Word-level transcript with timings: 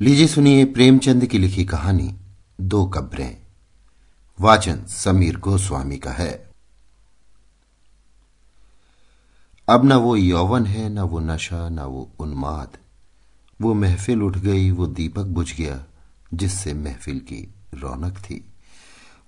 लीजिए 0.00 0.26
सुनिए 0.26 0.64
प्रेमचंद 0.64 1.26
की 1.26 1.38
लिखी 1.38 1.64
कहानी, 1.64 2.16
दो 2.60 2.86
कब्रें। 2.86 3.36
वाचन 4.40 4.84
समीर 4.84 5.36
गोस्वामी 5.36 5.98
का 5.98 6.10
है। 6.10 6.50
अब 9.68 9.84
न 9.84 9.92
वो 9.92 10.16
यौवन 10.16 10.66
है, 10.66 10.88
न 10.88 10.98
वो 10.98 11.20
नशा, 11.20 11.68
न 11.68 11.78
वो 11.78 12.10
उन्माद। 12.18 12.76
वो 13.60 13.74
महफिल 13.74 14.22
उठ 14.22 14.38
गई, 14.38 14.70
वो 14.70 14.86
दीपक 14.86 15.24
बुझ 15.24 15.54
गया, 15.54 15.84
जिससे 16.34 16.74
महफिल 16.74 17.18
की 17.18 17.54
रौनक 17.74 18.18
थी। 18.18 18.52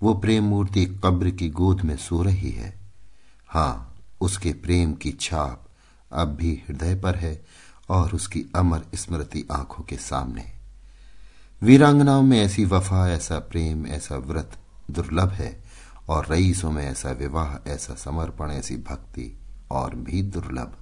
वो 0.02 0.14
प्रेम 0.14 0.44
मूर्ति 0.44 0.86
कब्र 0.86 1.30
की 1.30 1.48
गोद 1.48 1.80
में 1.80 1.96
सो 1.96 2.22
रही 2.22 2.50
है। 2.50 2.80
हाँ, 3.48 3.96
उसके 4.20 4.52
प्रेम 4.52 4.94
की 4.94 5.12
छाप 5.12 5.68
अब 6.12 6.28
भी 6.28 6.62
हृदय 6.68 6.94
पर 6.94 7.16
है 7.16 7.46
और 7.88 8.14
उसकी 8.14 8.44
अमर 8.56 8.82
स्मृति 8.94 9.48
आँखों 9.52 9.84
के 9.84 9.96
सामने। 9.96 10.59
वीरांगनाओं 11.62 12.22
में 12.22 12.40
ऐसी 12.40 12.64
वफा, 12.64 13.08
ऐसा 13.08 13.38
प्रेम, 13.38 13.86
ऐसा 13.86 14.16
व्रत 14.16 14.58
दुर्लभ 14.90 15.28
है 15.28 15.64
और 16.08 16.26
रईसों 16.30 16.72
में 16.72 16.84
ऐसा 16.84 17.10
विवाह, 17.10 17.70
ऐसा 17.70 17.94
समर्पण, 17.94 18.50
ऐसी 18.50 18.76
भक्ति 18.76 19.38
और 19.70 19.94
भी 19.94 20.22
दुर्लभ। 20.22 20.76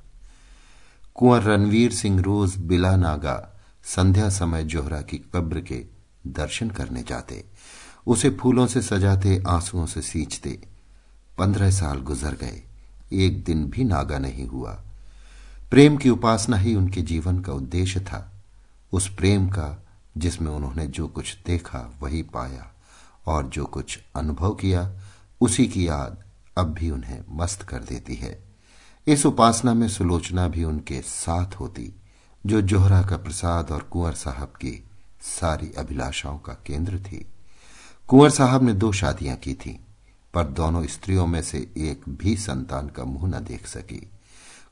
कुंवर 1.14 1.42
रणवीर 1.42 1.92
सिंह 1.92 2.22
रोज 2.22 2.56
बिला 2.56 2.96
नागा 2.96 3.60
संध्या 3.84 4.28
समय 4.28 4.64
जोहरा 4.64 5.00
की 5.00 5.18
कब्र 5.18 5.60
के 5.60 5.86
दर्शन 6.26 6.70
करने 6.70 7.02
जाते। 7.02 7.44
उसे 8.06 8.30
फूलों 8.30 8.66
से 8.66 8.82
सजाते, 8.82 9.42
आंसुओं 9.48 9.86
से 9.86 10.02
सींचते। 10.02 10.60
पंद्रह 11.38 11.70
साल 11.70 11.98
गुजर 11.98 12.34
गए, 12.34 12.62
एक 13.12 13.44
दिन 13.44 13.66
भी 13.66 13.84
नागा 13.84 14.18
नहीं 14.18 14.46
हुआ। 14.46 14.82
प्रेम 15.70 15.96
की 15.96 16.10
उपासना 16.10 16.56
ही 16.56 16.74
उनके 16.74 17.02
जीवन 17.02 17.40
का 17.40 17.52
उद्देश्य 17.52 18.00
था। 18.00 18.32
उस 18.92 19.14
प्रेम 19.14 19.48
का 19.48 19.84
जिसमें 20.16 20.50
उन्होंने 20.50 20.86
जो 20.86 21.08
कुछ 21.08 21.36
देखा 21.46 21.98
वही 22.00 22.22
पाया 22.22 22.74
और 23.26 23.46
जो 23.46 23.64
कुछ 23.64 23.98
अनुभव 24.16 24.54
किया, 24.54 24.92
उसी 25.40 25.68
की 25.68 25.88
याद 25.88 26.24
अब 26.58 26.66
भी 26.66 26.90
उन्हें 26.90 27.20
मस्त 27.30 27.62
कर 27.62 27.78
देती 27.78 28.14
है। 28.14 28.44
इस 29.06 29.26
उपासना 29.26 29.74
में 29.74 29.88
सुलोचना 29.88 30.48
भी 30.48 30.64
उनके 30.64 31.02
साथ 31.02 31.54
होती, 31.54 31.92
जो 32.46 32.60
जोहरा 32.62 33.02
का 33.02 33.16
प्रसाद 33.16 33.70
और 33.70 33.82
कुंवर 33.82 34.12
साहब 34.12 34.48
की 34.48 34.84
सारी 35.20 35.72
अभिलाषाओं 35.78 36.38
का 36.38 36.52
केंद्र 36.52 36.98
थी। 36.98 37.26
कुंवर 38.08 38.30
साहब 38.30 38.62
ने 38.62 38.72
दो 38.72 38.92
शादियाँ 38.92 39.36
की 39.36 39.54
थी, 39.54 39.86
पर 40.34 40.44
दोनों 40.44 40.86
स्त्रियों 40.86 41.26
में 41.26 41.42
से 41.42 41.72
एक 41.76 42.02
भी 42.08 42.36
संतान 42.36 42.88
का 42.88 43.04
मुँह 43.04 43.38
न 43.38 43.44
देख 43.44 43.66
सकी। 43.66 44.10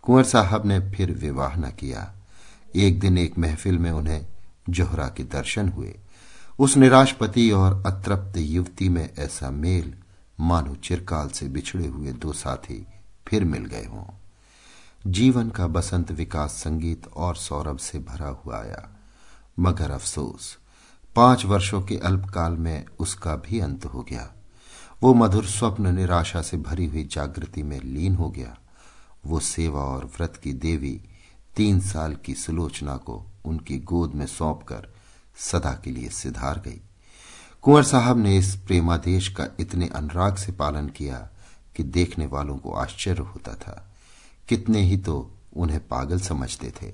कुंवर 0.02 0.24
साहब 0.24 0.66
ने 0.66 0.90
फिर 0.90 1.12
विवाह 1.12 1.56
न 1.56 1.70
किया। 1.70 2.14
एक 2.76 3.00
दिन 3.00 3.18
एक 3.18 3.38
महफिल 3.38 3.78
में 3.78 3.90
उन्हें 3.90 4.26
जोहरा 4.68 5.08
के 5.08 5.24
दर्शन 5.24 5.68
हुए। 5.68 5.98
उस 6.58 6.76
निराश 6.76 7.12
पति 7.12 7.50
और 7.50 7.82
अतृप्त 7.86 8.36
युवती 8.36 8.88
में 8.88 9.14
ऐसा 9.18 9.50
मेल, 9.50 9.94
मानो 10.40 10.74
चिरकाल 10.74 11.28
से 11.28 11.48
बिछड़े 11.48 11.86
हुए 11.86 12.12
दो 12.12 12.32
साथी 12.32 12.86
फिर 13.28 13.44
मिल 13.44 13.64
गए 13.64 13.84
हों। 13.84 14.04
जीवन 15.06 15.50
का 15.50 15.66
बसंत 15.66 16.12
विकास 16.12 16.50
संगीत 16.50 17.06
और 17.06 17.36
सौरभ 17.36 17.78
से 17.78 17.98
भरा 17.98 18.28
हुआ 18.28 18.60
आया। 18.60 18.88
मगर 19.58 19.90
अफसोस, 19.90 20.58
पाँच 21.16 21.44
वर्षों 21.44 21.82
के 21.82 21.98
अल्पकाल 21.98 22.52
में 22.52 22.84
उसका 22.98 23.36
भी 23.36 23.60
अंत 23.60 23.84
हो 23.84 24.02
गया। 24.02 24.32
वो 25.02 25.14
मधुर 25.14 25.44
स्वप्न 25.44 25.94
निराशा 25.94 26.42
से 26.42 26.56
भरी 26.56 26.86
हुई 26.86 27.04
जागृति 27.04 27.62
में 27.62 27.80
लीन 27.80 28.14
हो 28.14 28.30
गया। 28.30 28.58
वो 29.26 29.40
सेवा 29.40 29.80
और 29.80 30.04
व्रत 30.04 30.40
की 30.44 30.52
देवी 30.52 31.00
तीन 31.56 31.80
साल 31.80 32.14
की 32.14 32.34
सुलोचना 32.34 32.96
को 32.96 33.26
उनकी 33.44 33.78
गोद 33.78 34.14
में 34.14 34.26
सौंपकर 34.26 34.94
सदा 35.36 35.80
के 35.84 35.90
लिए 35.90 36.08
सिधार 36.08 36.60
गई। 36.60 36.80
कुंवर 37.62 37.82
साहब 37.82 38.18
ने 38.18 38.38
इस 38.38 38.56
प्रेमादेश 38.56 39.28
का 39.28 39.46
इतने 39.60 39.88
अनुराग 39.88 40.36
से 40.36 40.52
पालन 40.52 40.88
किया 40.88 41.30
कि 41.76 41.82
देखने 41.82 42.26
वालों 42.26 42.58
को 42.58 42.72
आश्चर्य 42.72 43.22
होता 43.22 43.54
था। 43.54 43.94
कितने 44.48 44.80
ही 44.80 44.96
तो 44.96 45.34
उन्हें 45.56 45.88
पागल 45.88 46.20
समझते 46.20 46.72
थे। 46.82 46.92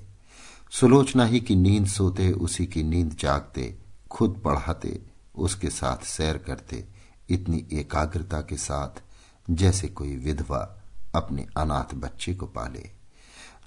सुलोचना 0.71 1.25
ही 1.25 1.39
की 1.39 1.55
नींद 1.55 1.87
सोते, 1.87 2.31
उसी 2.31 2.65
की 2.65 2.83
नींद 2.83 3.17
जागते, 3.19 3.77
खुद 4.11 4.41
पढ़ाते, 4.45 5.01
उसके 5.35 5.69
साथ 5.69 6.05
सैर 6.05 6.37
करते, 6.37 6.85
इतनी 7.29 7.67
एकाग्रता 7.73 8.41
के 8.41 8.57
साथ 8.57 9.01
जैसे 9.49 9.87
कोई 9.87 10.15
विधवा 10.15 10.81
अपने 11.15 11.47
अनाथ 11.57 11.95
बच्चे 11.95 12.33
को 12.33 12.45
पाले। 12.45 13.02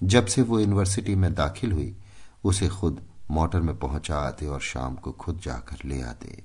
जब 0.02 0.26
से 0.26 0.42
वो 0.42 0.60
यूनिवर्सिटी 0.60 1.14
में 1.14 1.34
दाखिल 1.34 1.72
हुई, 1.72 1.96
उसे 2.44 2.68
खुद 2.68 3.02
मोटर 3.30 3.60
में 3.60 3.78
पहुँचा 3.78 4.18
आते 4.18 4.46
और 4.46 4.60
शाम 4.60 4.94
को 4.94 5.12
खुद 5.12 5.40
जाकर 5.40 5.76
ले 5.84 6.02
आते। 6.02 6.42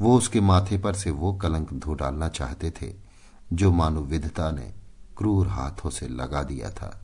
वो 0.00 0.18
उसके 0.18 0.40
माथे 0.40 0.78
पर 0.78 0.94
से 0.94 1.10
वो 1.10 1.34
कलंक 1.34 1.72
धो 1.72 1.94
डालना 1.94 2.28
चाहते 2.28 2.70
थे, 2.70 2.94
जो 3.52 3.72
मानो 3.72 4.00
विधता 4.00 4.50
ने 4.50 4.74
क्रूर 5.16 5.48
हाथों 5.48 5.90
से 5.90 6.08
लगा 6.08 6.42
दिया 6.42 6.70
था। 6.70 7.02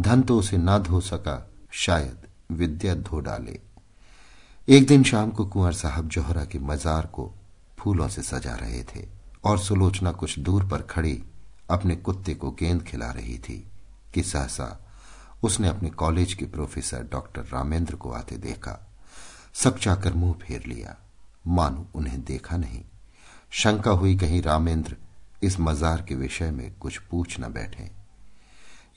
धन 0.00 0.22
तो 0.22 0.38
उसे 0.38 0.56
न 0.56 0.78
धो 0.78 1.00
सका, 1.00 1.50
शायद 1.70 2.18
विद्या 2.52 2.94
धो 2.94 3.20
डाले। 3.20 3.60
एक 4.68 4.86
दिन 4.86 5.02
शाम 5.02 5.30
को 5.30 5.46
कुंवर 5.46 5.72
साहब 5.72 6.08
जोहरा 6.08 6.44
के 6.44 6.58
मजार 6.58 7.06
को 7.06 7.34
फूलों 7.78 8.08
से 8.08 8.22
सजा 8.22 8.54
रहे 8.54 8.82
थे 8.82 9.08
और 9.44 9.58
सुलोचना 9.58 10.12
कुछ 10.12 10.38
दूर 10.38 10.64
पर 10.64 10.82
खड़ी 10.82 11.24
अपने 11.70 11.96
कुत्ते 11.96 12.34
को 12.34 12.50
गेंद 12.50 12.82
खिला 12.82 13.10
रही 13.10 13.38
थी 13.38 13.66
कि 14.14 14.22
सहसा 14.22 14.83
उसने 15.44 15.68
अपने 15.68 15.90
कॉलेज 15.90 16.34
के 16.34 16.44
प्रोफेसर 16.44 17.08
डॉक्टर 17.12 17.40
रामेंद्र 17.40 17.96
को 17.96 18.10
आते 18.10 18.36
देखा। 18.36 18.86
सकचाकर 19.54 20.12
मुँह 20.12 20.32
फेर 20.32 20.62
लिया। 20.66 20.96
मानो 21.46 21.88
उन्हें 21.94 22.24
देखा 22.24 22.56
नहीं। 22.56 22.84
शंका 23.50 23.90
हुई 23.90 24.16
कहीं 24.16 24.42
रामेंद्र 24.42 24.96
इस 25.42 25.60
मजार 25.60 26.02
के 26.02 26.14
विषय 26.14 26.50
में 26.50 26.74
कुछ 26.74 26.98
पूछ 26.98 27.40
न 27.40 27.42
बैठे। 27.42 27.90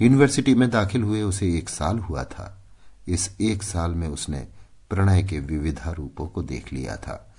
यूनिवर्सिटी 0.01 0.55
में 0.55 0.69
दाखिल 0.69 1.03
हुए 1.03 1.21
उसे 1.21 1.57
एक 1.57 1.69
साल 1.69 1.99
हुआ 1.99 2.23
था। 2.23 2.63
इस 3.07 3.35
एक 3.41 3.63
साल 3.63 3.91
में 3.91 4.07
उसने 4.07 4.47
प्रणय 4.89 5.23
के 5.23 5.39
विविधा 5.39 5.91
रूपों 5.91 6.27
को 6.27 6.41
देख 6.41 6.73
लिया 6.73 6.95
था। 6.95 7.35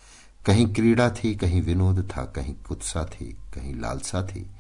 कहीं 0.47 0.75
क्रीड़ा 0.75 1.11
थी, 1.11 1.35
कहीं 1.35 1.63
विनोद 1.63 2.11
था, 2.17 2.25
कहीं 2.25 2.55
कुत्सा 2.55 3.05
थी, 3.05 3.39
कहीं 3.55 3.81
लालसा 3.81 4.23
थी, 4.23 4.51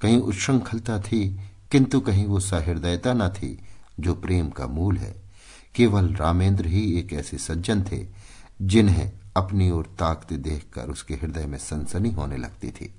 कहीं 0.00 0.18
उच्छृंखलता 0.18 1.00
थी, 1.00 1.40
किंतु 1.70 2.00
कहीं 2.00 2.26
वो 2.26 2.40
सहृदयता 2.40 3.12
न 3.12 3.28
थी 3.28 3.58
जो 4.00 4.14
प्रेम 4.14 4.50
का 4.50 4.66
मूल 4.66 4.96
है। 4.96 5.22
केवल 5.74 6.14
रामेंद्र 6.14 6.66
ही 6.66 6.98
एक 6.98 7.12
ऐसे 7.12 7.38
सज्जन 7.38 7.82
थे, 7.82 8.06
जिन्हें 8.62 9.12
अपनी 9.36 9.70
ओर 9.70 9.86
ताकते 9.98 10.36
देखकर 10.36 10.88
उसके 10.88 11.14
हृदय 11.14 11.46
में 11.46 11.58
सनसनी 11.58 12.10
होने 12.10 12.36
लगती 12.36 12.70
थी। 12.70 12.94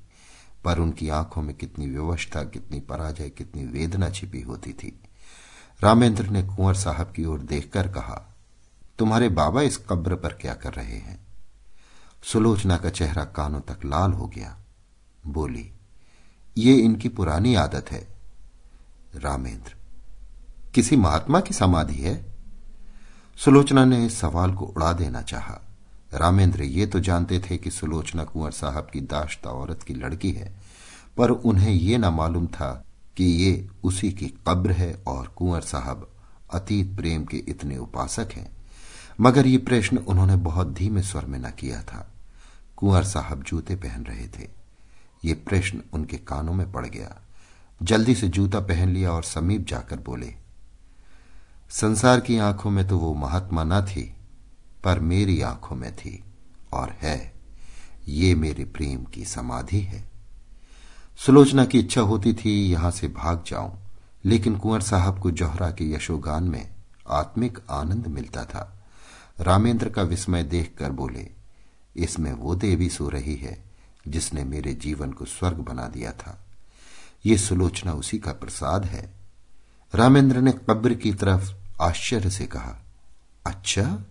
पर 0.64 0.80
उनकी 0.80 1.10
आँखों 1.10 1.42
में 1.42 1.56
कितनी 1.56 1.88
व्यवस्था, 1.88 2.44
कितनी 2.44 2.80
पराजय, 2.80 3.30
कितनी 3.30 3.66
वेदना 3.66 4.10
छिपी 4.10 4.42
होती 4.42 4.74
थी। 4.74 5.00
रामेंद्र 5.82 6.28
ने 6.28 6.44
कुंवर 6.44 6.74
साहब 6.74 7.12
की 7.16 7.26
ओर 7.26 7.40
देखकर 7.40 7.88
कहा, 7.88 8.36
तुम्हारे 9.00 9.30
बाबा 9.30 9.62
इस 9.62 9.78
कब्र 9.78 10.16
पर 10.16 10.34
क्या 10.34 10.54
कर 10.54 10.74
रहे 10.74 10.98
हैं? 10.98 11.28
सुलोचना 12.24 12.78
का 12.78 12.90
चेहरा 12.90 13.26
कानों 13.26 13.62
तक 13.62 13.86
लाल 13.86 14.12
हो 14.12 14.28
गया। 14.28 14.58
बोली, 15.28 15.72
ये 16.58 16.76
इनकी 16.76 17.10
पुरानी 17.10 17.56
आदत 17.56 17.92
है। 17.92 18.08
रामेंद्र 19.16 19.77
किसी 20.74 20.96
महात्मा 20.96 21.40
की 21.40 21.54
समाधि 21.54 21.96
है? 21.96 22.26
सुलोचना 23.38 23.86
ने 23.86 24.10
सवाल 24.10 24.54
को 24.54 24.66
उड़ा 24.66 24.94
देना 24.94 25.22
चाहा। 25.22 25.62
रामेंद्र 26.14 26.64
ये 26.64 26.88
तो 26.88 27.00
जानते 27.00 27.40
थे 27.40 27.58
कि 27.58 27.72
सुलोचना 27.72 28.24
कुंवर 28.24 28.52
साहब 28.52 28.88
की 28.94 29.02
दाश्ता 29.02 29.50
औरत 29.50 29.84
की 29.84 29.94
लड़की 29.94 30.32
है, 30.32 30.56
पर 31.18 31.30
उन्हें 31.30 31.72
ये 31.72 31.98
न 31.98 32.06
मालूम 32.06 32.48
था 32.48 32.86
कि 33.18 33.24
ये 33.24 33.70
उसी 33.84 34.12
की 34.12 34.34
कब्र 34.48 34.72
है 34.72 35.04
और 35.08 35.28
कुंवर 35.28 35.62
साहब 35.62 36.10
अतीत 36.54 36.96
प्रेम 36.96 37.26
के 37.26 37.38
इतने 37.38 37.78
उपासक 37.78 38.30
हैं। 38.34 38.58
मगर 39.22 39.48
ये 39.48 39.58
प्रश्न 39.58 39.98
उन्होंने 39.98 40.36
बहुत 40.36 40.74
धीमे 40.74 41.02
स्वर 41.02 41.26
में 41.26 41.40
न 41.40 41.52
किया 41.52 41.82
था। 41.82 42.12
कुंवर 42.78 43.04
साहब 43.04 43.44
जूते 43.44 43.76
पहन 43.76 44.04
रहे 44.04 44.28
थे। 44.28 44.50
ये 45.26 45.34
प्रश्न 45.34 45.82
उनके 45.94 46.18
कानों 46.18 46.54
में 46.54 46.72
पड़ 46.72 46.86
गया। 46.86 47.16
जल्दी 47.84 48.16
से 48.16 48.28
जूता 48.28 48.60
पहन 48.60 48.90
लिया 48.90 49.12
और 49.12 49.24
समीप 49.24 49.68
जाकर 49.68 50.00
बोले 50.00 50.36
संसार 51.70 52.20
की 52.20 52.38
आँखों 52.38 52.70
में 52.70 52.88
तो 52.88 52.98
वो 52.98 53.14
महात्मा 53.14 53.64
न 53.64 53.82
थी, 53.82 54.16
पर 54.84 55.00
मेरी 55.00 55.42
आँखों 55.42 55.76
में 55.76 55.96
थी 55.96 56.24
और 56.74 56.90
है। 56.90 57.34
ये 58.08 58.36
मेरे 58.36 58.66
प्रेम 58.66 59.04
की 59.04 59.26
समाधि 59.26 59.80
है। 59.80 60.10
सुलोचना 61.18 61.66
की 61.66 61.80
इच्छा 61.80 62.02
होती 62.02 62.34
थी, 62.34 62.72
यहाँ 62.72 62.92
से 62.92 63.08
भाग 63.08 63.44
जाऊँ, 63.48 63.80
लेकिन 64.26 64.58
कुंवर 64.58 64.82
साहब 64.82 65.20
को 65.20 65.32
जौहरा 65.32 65.72
के 65.72 65.94
यशोगान 65.94 66.44
में 66.44 66.76
आत्मिक 67.10 67.60
आनंद 67.70 68.08
मिलता 68.08 68.46
था। 68.46 68.86
रामेंद्र 69.40 69.90
का 69.90 70.02
विस्मय 70.02 70.44
देखकर 70.44 70.92
बोले, 70.92 71.30
इसमें 71.96 72.34
वो 72.34 72.56
देवी 72.56 72.90
सो 72.90 73.10
रही 73.10 73.36
है, 73.36 73.64
जिसने 74.08 74.44
मेरे 74.44 74.74
जीवन 74.74 75.12
को 75.12 75.26
स्वर्ग 75.26 75.58
बना 75.58 75.88
दिया 75.88 76.12
था। 76.12 76.46
ये 77.26 77.38
सुलोचना 77.38 77.94
उसी 77.94 78.20
का 78.20 78.32
प्रसाद 78.32 78.86
है। 78.86 79.14
रामेंद्र 79.96 80.42
ने 80.42 80.52
कब्र 80.52 80.94
की 80.94 81.14
तरफ़ 81.14 81.57
आश्चर्य 81.82 82.30
से 82.30 82.46
कहा 82.46 82.76
अच्छा? 83.46 84.04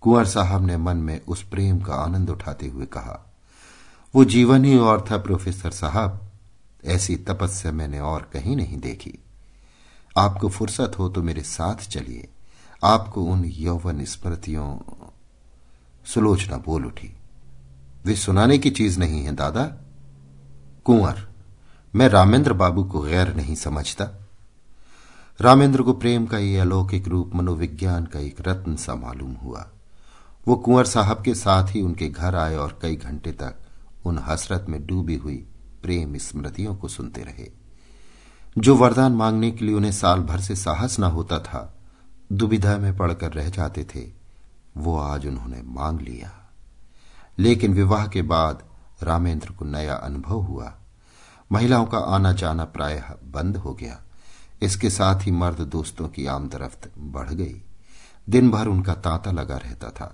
कुंवर 0.00 0.24
साहब 0.24 0.66
ने 0.66 0.76
मन 0.76 0.96
में 0.96 1.20
उस 1.20 1.42
प्रेम 1.42 1.80
का 1.80 1.94
आनंद 1.94 2.30
उठाते 2.30 2.66
हुए 2.66 2.86
कहा, 2.86 3.34
वो 4.14 4.24
जीवन 4.24 4.64
ही 4.64 4.76
और 4.78 5.04
था 5.10 5.18
प्रोफेसर 5.18 5.70
साहब, 5.70 6.20
ऐसी 6.84 7.16
तपस्या 7.16 7.72
मैंने 7.72 8.00
और 8.00 8.30
कहीं 8.32 8.56
नहीं 8.56 8.78
देखी। 8.80 9.18
आपको 10.18 10.48
फुर्सत 10.48 10.92
हो 10.98 11.08
तो 11.08 11.22
मेरे 11.22 11.42
साथ 11.42 11.88
चलिए। 11.88 12.28
आपको 12.84 13.22
उन 13.22 13.44
यौवन 13.44 14.04
स्मृतियों 14.04 14.78
सुलोचना 16.06 16.56
बोल 16.56 16.86
उठी, 16.86 17.12
वे 18.04 18.16
सुनाने 18.16 18.58
की 18.58 18.70
चीज़ 18.70 18.98
नहीं 18.98 19.24
है, 19.24 19.32
दादा। 19.32 19.64
कुंवर, 20.84 21.28
मैं 21.94 22.08
रामेंद्र 22.08 22.52
बाबू 22.52 22.84
को 22.84 23.00
गैर 23.00 23.34
नहीं 23.34 23.54
समझता। 23.54 24.25
रामेंद्र 25.40 25.82
को 25.82 25.92
प्रेम 25.92 26.26
का 26.26 26.38
ये 26.38 26.58
अलौकिक 26.58 27.08
रूप 27.08 27.30
मनोविज्ञान 27.34 28.06
का 28.06 28.18
एक 28.18 28.48
रत्न 28.48 28.76
सा 28.76 28.94
मालूम 28.94 29.32
हुआ। 29.32 29.70
वो 30.48 30.56
कुंवर 30.56 30.84
साहब 30.84 31.22
के 31.22 31.34
साथ 31.34 31.68
ही 31.68 31.82
उनके 31.82 32.08
घर 32.08 32.34
आए 32.34 32.56
और 32.56 32.78
कई 32.82 32.96
घंटे 32.96 33.32
तक 33.32 33.54
उन 34.04 34.18
हसरत 34.18 34.66
में 34.68 34.86
डूबी 34.86 35.16
हुई 35.16 35.46
प्रेम 35.82 36.16
स्मृतियों 36.16 36.74
को 36.74 36.88
सुनते 36.88 37.20
रहे। 37.20 37.50
जो 38.58 38.76
वरदान 38.76 39.12
मांगने 39.12 39.50
के 39.50 39.64
लिए 39.64 39.74
उन्हें 39.74 39.92
साल 39.92 40.20
भर 40.20 40.40
से 40.40 40.56
साहस 40.56 41.00
न 41.00 41.04
होता 41.04 41.38
था, 41.38 41.76
दुविधा 42.32 42.76
में 42.76 42.96
पड़कर 42.96 43.32
रह 43.32 43.48
जाते 43.48 43.84
थे, 43.84 44.10
वो 44.76 44.98
आज 44.98 45.26
उन्होंने 45.26 45.62
मांग 45.64 46.00
लिया। 46.00 46.50
लेकिन 47.38 47.74
विवाह 47.74 48.06
के 48.06 48.22
बाद 48.22 48.62
रामेंद्र 49.02 49.50
को 49.50 49.64
नया 49.64 49.94
अनुभव 49.94 50.40
हुआ। 50.40 50.74
महिलाओं 51.52 51.86
का 51.86 51.98
आना 51.98 52.32
जाना 52.32 52.64
प्रायः 52.64 53.04
बंद 53.24 53.56
हो 53.56 53.74
गया। 53.74 54.02
इसके 54.62 54.90
साथ 54.90 55.26
ही 55.26 55.30
मर्द 55.30 55.60
दोस्तों 55.68 56.08
की 56.08 56.26
आमदरफ्त 56.26 56.90
बढ़ 56.98 57.30
गई। 57.30 57.62
दिन 58.28 58.50
भर 58.50 58.66
उनका 58.66 58.94
तांता 58.96 59.30
लगा 59.30 59.56
रहता 59.56 59.90
था। 59.90 60.08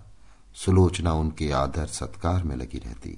सुलोचना 0.56 1.12
उनके 1.12 1.50
आदर 1.50 1.86
सत्कार 1.86 2.42
में 2.42 2.56
लगी 2.56 2.78
रहती। 2.78 3.10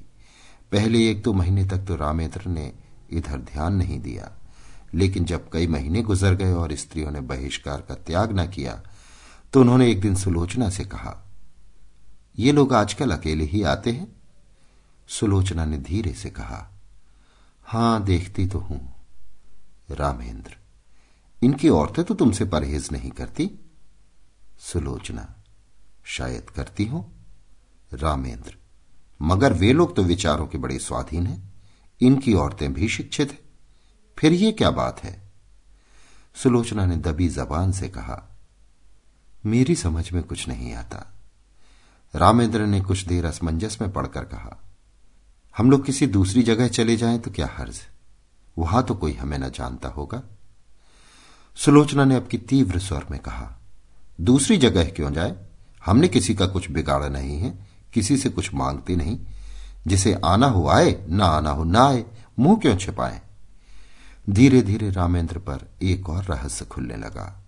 पहले 0.72 1.08
एक 1.10 1.22
दो 1.22 1.32
महीने 1.32 1.64
तक 1.64 1.78
तो 1.78 1.96
रामेंद्र 1.96 2.48
ने 2.48 2.72
इधर 3.10 3.38
ध्यान 3.42 3.74
नहीं 3.74 4.00
दिया। 4.00 4.30
लेकिन 4.94 5.24
जब 5.24 5.48
कई 5.52 5.66
महीने 5.66 6.02
गुजर 6.02 6.34
गए 6.34 6.52
और 6.52 6.74
स्त्रियों 6.74 7.10
ने 7.10 7.20
बहिष्कार 7.22 7.80
का 7.80 7.94
त्याग 7.96 8.32
न 8.32 8.46
किया 8.46 8.80
तो 9.52 9.60
उन्होंने 9.60 9.90
एक 9.90 10.00
दिन 10.00 10.14
सुलोचना 10.14 10.68
से 10.70 10.84
कहा, 10.84 11.14
ये 12.38 12.52
लोग 12.52 12.72
आजकल 12.74 13.10
अकेले 13.10 13.44
ही 13.44 13.62
आते 13.62 13.90
हैं? 13.90 14.06
सुलोचना 15.08 15.64
ने 15.64 15.78
धीरे 15.78 16.12
से 16.12 16.30
कहा, 16.30 16.68
हाँ, 17.66 18.02
देखती 18.04 18.46
तो 18.46 18.58
हूँ, 18.58 18.80
रामेंद्र। 19.90 20.56
इनकी 21.44 21.68
औरतें 21.68 22.04
तो 22.04 22.14
तुमसे 22.14 22.44
परहेज 22.44 22.88
नहीं 22.92 23.10
करती। 23.10 23.50
सुलोचना। 24.58 25.34
शायद 26.04 26.50
करती 26.50 26.84
हो। 26.84 27.10
रामेंद्र। 27.92 28.56
मगर 29.22 29.52
वे 29.52 29.72
लोग 29.72 29.96
तो 29.96 30.02
विचारों 30.02 30.46
के 30.46 30.58
बड़े 30.58 30.78
स्वाधीन 30.78 31.26
हैं। 31.26 31.52
इनकी 32.00 32.34
औरतें 32.34 32.72
भी 32.72 32.88
शिक्षित 32.88 33.30
हैं। 33.30 33.38
फिर 34.18 34.32
ये 34.32 34.52
क्या 34.52 34.70
बात 34.70 35.04
है? 35.04 35.32
सुलोचना 36.34 36.86
ने 36.86 36.96
दबी 36.96 37.28
जबान 37.28 37.72
से 37.72 37.88
कहा, 37.88 38.22
मेरी 39.46 39.74
समझ 39.74 40.12
में 40.12 40.22
कुछ 40.22 40.48
नहीं 40.48 40.72
आता। 40.74 41.14
रामेंद्र 42.14 42.66
ने 42.66 42.80
कुछ 42.80 43.04
देर 43.04 43.24
असमंजस 43.24 43.78
में 43.80 43.92
पढ़कर 43.92 44.24
कहा, 44.24 44.56
हम 45.56 45.70
लोग 45.70 45.84
किसी 45.86 46.06
दूसरी 46.06 46.42
जगह 46.42 46.68
चले 46.68 46.96
जाएँ 46.96 47.18
तो 47.18 47.30
क्या 47.30 47.48
हर्ज? 47.58 47.80
वहाँ 48.58 48.82
तो 48.82 48.94
कोई 48.94 49.12
हमें 49.12 49.38
न 49.38 49.50
जानता 49.50 49.88
होगा। 49.88 50.22
सुलोचना 51.56 52.04
ने 52.04 52.20
की 52.20 52.38
तीव्र 52.38 52.78
स्वर 52.78 53.04
में 53.10 53.20
कहा, 53.20 53.58
दूसरी 54.20 54.56
जगह 54.56 54.84
क्यों 54.84 55.12
जाए? 55.12 55.36
हमने 55.86 56.08
किसी 56.08 56.34
का 56.34 56.46
कुछ 56.46 56.70
बिगाड़ा 56.70 57.08
नहीं 57.08 57.38
है, 57.38 57.66
किसी 57.92 58.16
से 58.16 58.28
कुछ 58.28 58.54
मांगते 58.54 58.96
नहीं। 58.96 59.18
जिसे 59.86 60.20
आना 60.24 60.46
हो 60.46 60.68
आए, 60.68 61.06
ना 61.08 61.26
आना 61.26 61.50
हो 61.50 61.64
ना 61.64 61.88
आए, 61.88 62.04
मुँह 62.38 62.58
क्यों 62.58 62.76
छिपाए? 62.76 63.22
धीरे 64.30 64.62
धीरे 64.62 64.90
रामेंद्र 64.90 65.38
पर 65.38 65.68
एक 65.82 66.08
और 66.08 66.24
रहस्य 66.24 66.64
खुलने 66.64 66.96
लगा, 66.96 67.44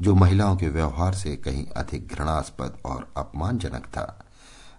जो 0.00 0.14
महिलाओं 0.14 0.56
के 0.56 0.68
व्यवहार 0.68 1.14
से 1.14 1.36
कहीं 1.36 1.66
अधिक 1.66 2.08
घृणास्पद 2.08 2.76
और 2.84 3.12
अपमानजनक 3.16 3.84
था। 3.86 4.24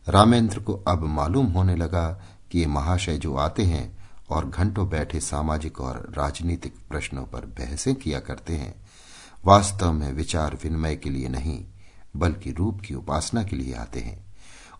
रामेंद्र 0.09 0.59
को 0.59 0.73
अब 0.73 1.03
मालूम 1.03 1.45
होने 1.45 1.75
लगा 1.75 2.21
कि 2.51 2.59
ये 2.59 2.65
महाशय 2.65 3.17
जो 3.17 3.35
आते 3.35 3.63
हैं 3.63 4.02
और 4.29 4.49
घंटों 4.49 4.89
बैठे 4.89 5.19
सामाजिक 5.19 5.81
और 5.81 6.13
राजनीतिक 6.17 6.75
प्रश्नों 6.89 7.23
पर 7.23 7.45
बहसें 7.45 7.95
किया 7.95 8.19
करते 8.19 8.55
हैं। 8.55 8.75
वास्तव 9.45 9.91
में 9.91 10.13
विचार 10.13 10.59
विनिमय 10.63 10.95
के 10.95 11.09
लिए 11.09 11.27
नहीं, 11.27 11.65
बल्कि 12.15 12.51
रूप 12.51 12.81
की 12.81 12.93
उपासना 12.93 13.43
के 13.43 13.55
लिए 13.55 13.73
आते 13.73 13.99
हैं। 13.99 14.33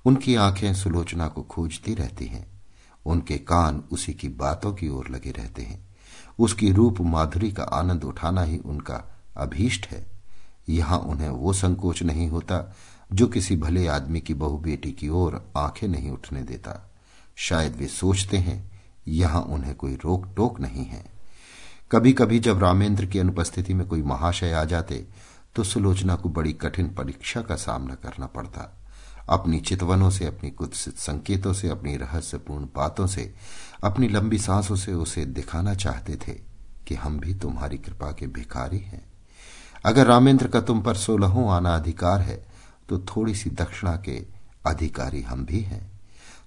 उनकी 0.05 0.35
आँखें 0.35 0.73
सुलोचना 0.73 1.27
को 1.27 1.41
खोजती 1.41 1.93
रहती 1.93 2.25
हैं। 2.25 2.61
उनके 3.05 3.37
कान 3.37 3.83
उसी 3.91 4.13
की 4.13 4.29
बातों 4.29 4.73
की 4.73 4.89
ओर 4.89 5.09
लगे 5.09 5.31
रहते 5.31 5.61
हैं। 5.61 5.95
उसकी 6.39 6.71
रूप 6.71 7.01
माधुरी 7.01 7.51
का 7.51 7.63
आनंद 7.63 8.03
उठाना 8.03 8.43
ही 8.43 8.57
उनका 8.57 9.15
अभीष्ट 9.37 9.87
है। 9.87 10.07
यहाँ 10.69 10.99
उन्हें 10.99 11.29
वो 11.29 11.53
संकोच 11.53 12.03
नहीं 12.03 12.29
होता, 12.29 12.75
जो 13.13 13.27
किसी 13.27 13.57
भले 13.57 13.87
आदमी 13.87 14.19
की 14.19 14.33
बहु 14.33 14.57
बेटी 14.57 14.91
की 14.91 15.09
ओर 15.09 15.51
आँखें 15.57 15.87
नहीं 15.87 16.11
उठने 16.11 16.43
देता। 16.43 16.91
शायद 17.35 17.75
वे 17.75 17.87
सोचते 17.87 18.37
हैं 18.37 18.72
यहाँ 19.07 19.41
उन्हें 19.43 19.75
कोई 19.75 19.95
रोक 19.95 20.27
टोक 20.37 20.59
नहीं 20.59 20.85
है। 20.85 21.03
कभी 21.91 22.13
कभी 22.13 22.39
जब 22.39 22.63
रामेंद्र 22.63 23.05
की 23.05 23.19
अनुपस्थिति 23.19 23.73
में 23.73 23.85
कोई 23.87 24.01
महाशय 24.01 24.51
आ 24.51 24.63
जाते 24.63 25.05
तो 25.55 25.63
सुलोचना 25.63 26.15
को 26.15 26.29
बड़ी 26.29 26.53
कठिन 26.53 26.87
परीक्षा 26.89 27.41
का 27.41 27.55
सामना 27.55 27.95
करना 27.95 28.25
पड़ता। 28.25 28.71
अपनी 29.29 29.59
चितवनों 29.59 30.09
से, 30.09 30.25
अपनी 30.25 30.49
कुत्सित 30.51 30.97
संकेतों 30.97 31.53
से, 31.53 31.69
अपनी 31.69 31.95
रहस्यपूर्ण 31.97 32.65
बातों 32.75 33.07
से, 33.07 33.33
अपनी 33.83 34.07
लंबी 34.07 34.37
सांसों 34.37 34.75
से 34.75 34.93
उसे 34.93 35.25
दिखाना 35.25 35.73
चाहते 35.75 36.15
थे 36.17 36.33
कि 36.87 36.95
हम 36.95 37.19
भी 37.19 37.33
तुम्हारी 37.33 37.77
कृपा 37.77 38.11
के 38.11 38.27
भिखारी 38.27 38.79
हैं। 38.79 39.03
अगर 39.85 40.07
रामेंद्र 40.07 40.47
का 40.47 40.61
तुम 40.61 40.81
पर 40.81 40.95
सोलहों 40.95 41.49
आना 41.51 41.75
अधिकार 41.75 42.21
है 42.21 42.43
तो 42.89 42.99
थोड़ी 43.07 43.35
सी 43.35 43.49
दक्षिणा 43.51 43.95
के 44.05 44.17
अधिकारी 44.65 45.21
हम 45.21 45.45
भी 45.45 45.59
हैं। 45.61 45.91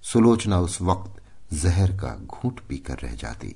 सुलोचना 0.03 0.59
उस 0.59 0.81
वक्त 0.81 1.16
जहर 1.53 1.91
का 1.91 2.15
घूट 2.15 2.59
पीकर 2.59 2.97
रह 2.97 3.15
जाती। 3.15 3.55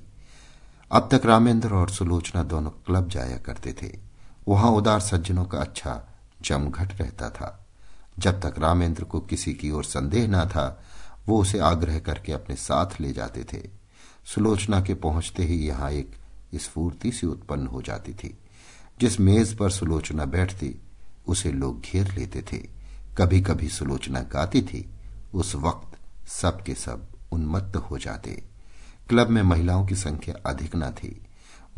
अब 0.92 1.08
तक 1.12 1.26
रामेंद्र 1.26 1.74
और 1.74 1.90
सुलोचना 1.90 2.42
दोनों 2.42 2.70
क्लब 2.70 3.08
जाया 3.08 3.36
करते 3.36 3.72
थे। 3.82 3.98
वहाँ 4.48 4.70
उदार 4.70 5.00
सज्जनों 5.00 5.44
का 5.44 5.58
अच्छा 5.58 6.08
जमघट 6.42 7.00
रहता 7.00 7.30
था। 7.30 7.66
जब 8.18 8.40
तक 8.40 8.54
रामेंद्र 8.58 9.04
को 9.04 9.20
किसी 9.20 9.54
की 9.54 9.70
ओर 9.70 9.84
संदेह 9.84 10.28
न 10.28 10.44
था, 10.44 10.82
वो 11.28 11.40
उसे 11.40 11.58
आग्रह 11.58 11.98
करके 11.98 12.32
अपने 12.32 12.56
साथ 12.56 13.00
ले 13.00 13.12
जाते 13.12 13.44
थे। 13.44 13.70
सुलोचना 14.24 14.80
के 14.80 14.94
पहुँचते 14.94 15.44
ही 15.44 15.54
यहाँ 15.54 15.90
एक 15.90 16.16
स्फूर्ति 16.54 17.12
सी 17.12 17.26
उत्पन्न 17.26 17.66
हो 17.66 17.82
जाती 17.82 18.14
थी। 18.14 18.38
जिस 19.00 19.20
मेज 19.20 19.56
पर 19.56 19.70
सुलोचना 19.70 20.24
बैठती, 20.24 20.80
उसे 21.26 21.52
लोग 21.52 21.80
घेर 21.80 22.14
लेते 22.14 22.42
थे। 22.52 22.58
कभी 23.18 23.40
कभी 23.40 23.68
सुलोचना 23.68 24.20
गाती 24.20 24.62
थी, 24.62 24.90
उस 25.34 25.54
वक्त 25.54 25.98
सबके 26.28 26.74
सब 26.74 27.11
उन्मत्त 27.32 27.76
हो 27.76 27.98
जाते। 27.98 28.42
क्लब 29.08 29.28
में 29.28 29.42
महिलाओं 29.42 29.86
की 29.86 29.94
संख्या 29.94 30.34
अधिक 30.46 30.76
न 30.76 30.90
थी। 30.90 31.20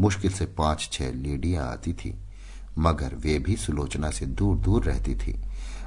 मुश्किल 0.01 0.33
से 0.33 0.47
पाँच 0.47 0.89
छह 0.93 1.13
लेडियाँ 1.13 1.71
आती 1.71 1.93
थी, 1.93 2.15
मगर 2.79 3.15
वे 3.15 3.39
भी 3.39 3.57
सुलोचना 3.57 4.11
से 4.11 4.27
दूर 4.27 4.57
दूर 4.57 4.85
रहती 4.85 5.15
थी। 5.15 5.41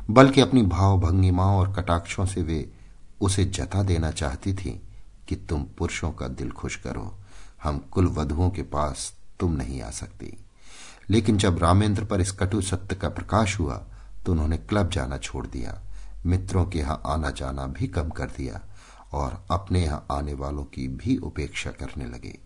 बल्कि 0.10 0.42
अपनी 0.42 0.62
भाव 0.62 1.00
भंगिमाओं 1.00 1.58
और 1.58 1.74
कटाक्षों 1.74 2.26
से 2.26 2.42
वे 2.42 2.72
उसे 3.22 3.46
जता 3.46 3.84
देना 3.84 4.12
चाहती 4.12 4.54
थी 4.54 4.82
कि 5.28 5.36
तुम 5.36 5.64
पुरुषों 5.78 6.12
का 6.12 6.28
दिल 6.28 6.52
खुश 6.52 6.76
करो। 6.76 7.14
हम 7.64 7.78
कुल 7.78 8.08
वधुओं 8.08 8.50
के 8.50 8.62
पास 8.64 9.14
तुम 9.40 9.54
नहीं 9.54 9.82
आ 9.82 9.90
सकती। 9.90 10.38
लेकिन 11.10 11.38
जब 11.38 11.58
रामेंद्र 11.58 12.06
पर 12.06 12.22
इस 12.22 12.32
कटु 12.32 12.62
सत्य 12.62 12.96
का 12.96 13.10
प्रकाश 13.10 13.60
हुआ 13.60 13.84
तो 14.26 14.32
उन्होंने 14.32 14.58
क्लब 14.58 14.90
जाना 14.90 15.18
छोड़ 15.18 15.48
दिया। 15.48 15.82
मित्रों 16.26 16.66
के 16.66 16.80
यहाँ 16.80 17.02
आना 17.06 17.30
जाना 17.30 17.66
भी 17.68 17.88
कम 17.88 18.10
कर 18.10 18.26
दिया। 18.28 18.62
और 19.14 19.46
अपने 19.52 19.84
यहाँ 19.84 20.06
आने 20.12 20.34
वालों 20.34 20.64
की 20.64 20.88
भी 20.88 21.18
उपेक्षा 21.18 21.72
करने 21.72 22.06
लगे। 22.06 22.40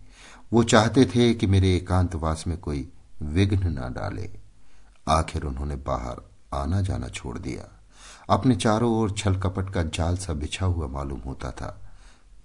वो 0.52 0.64
चाहते 0.64 1.04
थे 1.04 1.34
कि 1.34 1.46
मेरे 1.46 1.76
एकांतवास 1.76 2.44
में 2.46 2.58
कोई 2.58 2.92
विघ्न 3.22 3.68
न 3.68 3.92
डाले। 3.94 4.30
आखिर 5.08 5.42
उन्होंने 5.42 5.76
बाहर 5.76 6.16
आना 6.54 6.80
जाना 6.80 7.08
छोड़ 7.08 7.38
दिया। 7.38 7.80
अपने 8.30 8.56
चारों 8.56 8.92
ओर 8.92 9.10
छल 9.10 9.36
कपट 9.36 9.70
का 9.74 9.82
जाल 9.82 10.16
सा 10.16 10.32
बिछा 10.32 10.66
हुआ 10.66 10.86
मालूम 10.86 11.20
होता 11.20 11.50
था। 11.50 11.82